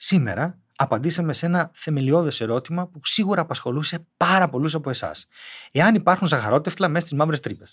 Σήμερα 0.00 0.58
απαντήσαμε 0.76 1.32
σε 1.32 1.46
ένα 1.46 1.70
θεμελιώδες 1.74 2.40
ερώτημα 2.40 2.86
που 2.88 3.00
σίγουρα 3.02 3.40
απασχολούσε 3.40 4.06
πάρα 4.16 4.48
πολλούς 4.48 4.74
από 4.74 4.90
εσάς. 4.90 5.26
Εάν 5.72 5.94
υπάρχουν 5.94 6.26
ζαχαρότευτλα 6.28 6.88
μέσα 6.88 7.06
στις 7.06 7.18
μαύρες 7.18 7.40
τρύπες. 7.40 7.72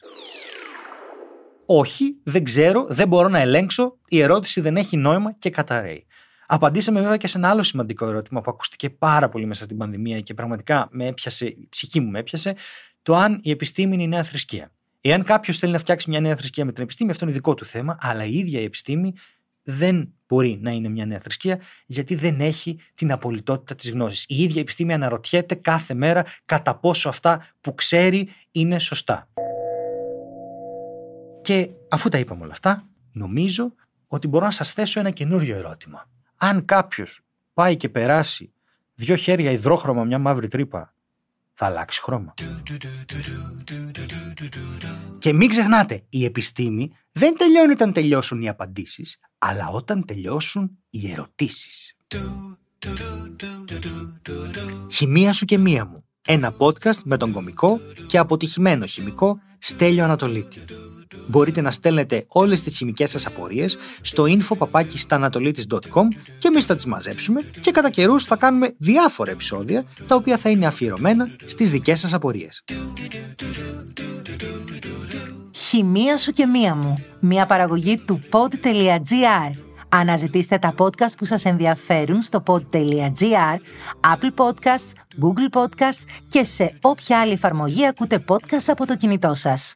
Όχι, 1.65 2.19
δεν 2.23 2.43
ξέρω, 2.43 2.85
δεν 2.89 3.07
μπορώ 3.07 3.27
να 3.27 3.39
ελέγξω, 3.39 3.97
η 4.07 4.21
ερώτηση 4.21 4.61
δεν 4.61 4.77
έχει 4.77 4.97
νόημα 4.97 5.33
και 5.33 5.49
καταραίει. 5.49 6.05
Απαντήσαμε 6.45 6.99
βέβαια 7.01 7.17
και 7.17 7.27
σε 7.27 7.37
ένα 7.37 7.49
άλλο 7.49 7.63
σημαντικό 7.63 8.05
ερώτημα 8.05 8.41
που 8.41 8.51
ακούστηκε 8.51 8.89
πάρα 8.89 9.29
πολύ 9.29 9.45
μέσα 9.45 9.63
στην 9.63 9.77
πανδημία 9.77 10.19
και 10.19 10.33
πραγματικά 10.33 10.87
με 10.91 11.05
έπιασε, 11.05 11.45
η 11.45 11.67
ψυχή 11.69 11.99
μου 11.99 12.09
με 12.09 12.19
έπιασε, 12.19 12.55
το 13.01 13.15
αν 13.15 13.39
η 13.43 13.51
επιστήμη 13.51 13.93
είναι 13.93 14.03
η 14.03 14.07
νέα 14.07 14.23
θρησκεία. 14.23 14.71
Εάν 15.01 15.23
κάποιος 15.23 15.57
θέλει 15.57 15.71
να 15.71 15.77
φτιάξει 15.77 16.09
μια 16.09 16.19
νέα 16.19 16.35
θρησκεία 16.35 16.65
με 16.65 16.71
την 16.71 16.83
επιστήμη, 16.83 17.11
αυτό 17.11 17.25
είναι 17.25 17.33
δικό 17.33 17.53
του 17.53 17.65
θέμα, 17.65 17.97
αλλά 18.01 18.25
η 18.25 18.33
ίδια 18.33 18.59
η 18.59 18.63
επιστήμη 18.63 19.13
δεν 19.65 20.13
μπορεί 20.27 20.59
να 20.61 20.71
είναι 20.71 20.89
μια 20.89 21.05
νέα 21.05 21.19
θρησκεία, 21.19 21.59
γιατί 21.85 22.15
δεν 22.15 22.41
έχει 22.41 22.79
την 22.93 23.11
απολυτότητα 23.11 23.75
της 23.75 23.91
γνώσης. 23.91 24.25
Η 24.27 24.43
ίδια 24.43 24.55
η 24.55 24.59
επιστήμη 24.59 24.93
αναρωτιέται 24.93 25.55
κάθε 25.55 25.93
μέρα 25.93 26.25
κατά 26.45 26.75
πόσο 26.75 27.09
αυτά 27.09 27.45
που 27.61 27.75
ξέρει 27.75 28.29
είναι 28.51 28.79
σωστά. 28.79 29.29
Και 31.41 31.69
αφού 31.89 32.09
τα 32.09 32.17
είπαμε 32.17 32.43
όλα 32.43 32.51
αυτά, 32.51 32.87
νομίζω 33.11 33.73
ότι 34.07 34.27
μπορώ 34.27 34.45
να 34.45 34.51
σας 34.51 34.71
θέσω 34.71 34.99
ένα 34.99 35.09
καινούριο 35.09 35.55
ερώτημα. 35.55 36.09
Αν 36.37 36.65
κάποιος 36.65 37.21
πάει 37.53 37.75
και 37.77 37.89
περάσει 37.89 38.53
δύο 38.93 39.15
χέρια 39.15 39.51
υδρόχρωμα 39.51 40.03
μια 40.03 40.19
μαύρη 40.19 40.47
τρύπα, 40.47 40.94
θα 41.55 41.65
αλλάξει 41.65 42.01
χρώμα. 42.01 42.33
Και 45.19 45.33
μην 45.33 45.49
ξεχνάτε, 45.49 46.03
η 46.09 46.23
επιστήμη 46.23 46.91
δεν 47.11 47.37
τελειώνει 47.37 47.71
όταν 47.71 47.93
τελειώσουν 47.93 48.41
οι 48.41 48.49
απαντήσεις, 48.49 49.19
αλλά 49.37 49.69
όταν 49.69 50.05
τελειώσουν 50.05 50.77
οι 50.89 51.11
ερωτήσεις. 51.11 51.95
Χημεία 54.91 55.33
σου 55.33 55.45
και 55.45 55.57
μία 55.57 55.85
μου. 55.85 56.05
Ένα 56.27 56.55
podcast 56.57 57.01
με 57.03 57.17
τον 57.17 57.31
κομικό 57.31 57.79
και 58.07 58.17
αποτυχημένο 58.17 58.85
χημικό 58.85 59.39
Στέλιο 59.59 60.03
Ανατολίτη. 60.03 60.59
Μπορείτε 61.27 61.61
να 61.61 61.71
στέλνετε 61.71 62.25
όλες 62.27 62.61
τις 62.61 62.77
χημικές 62.77 63.09
σας 63.09 63.25
απορίες 63.25 63.77
στο 64.01 64.23
info.stanatolitis.com 64.23 66.07
και 66.39 66.47
εμείς 66.47 66.65
θα 66.65 66.75
τις 66.75 66.85
μαζέψουμε 66.85 67.41
και 67.61 67.71
κατά 67.71 67.89
καιρούς 67.89 68.23
θα 68.23 68.35
κάνουμε 68.35 68.75
διάφορα 68.77 69.31
επεισόδια 69.31 69.85
τα 70.07 70.15
οποία 70.15 70.37
θα 70.37 70.49
είναι 70.49 70.65
αφιερωμένα 70.65 71.29
στις 71.45 71.71
δικές 71.71 71.99
σας 71.99 72.13
απορίες. 72.13 72.63
Χημεία 75.51 76.17
σου 76.17 76.31
και 76.31 76.45
μία 76.45 76.75
μου. 76.75 77.03
Μια 77.19 77.45
παραγωγή 77.45 77.97
του 77.97 78.21
pod.gr. 78.31 79.55
Αναζητήστε 79.89 80.57
τα 80.57 80.73
podcast 80.77 81.17
που 81.17 81.25
σας 81.25 81.45
ενδιαφέρουν 81.45 82.21
στο 82.21 82.43
pod.gr, 82.47 83.57
Apple 84.01 84.33
Podcasts, 84.35 84.91
Google 85.21 85.61
Podcasts 85.61 86.03
και 86.29 86.43
σε 86.43 86.77
όποια 86.81 87.19
άλλη 87.19 87.31
εφαρμογή 87.31 87.87
ακούτε 87.87 88.23
podcast 88.27 88.65
από 88.67 88.85
το 88.85 88.97
κινητό 88.97 89.33
σας. 89.33 89.75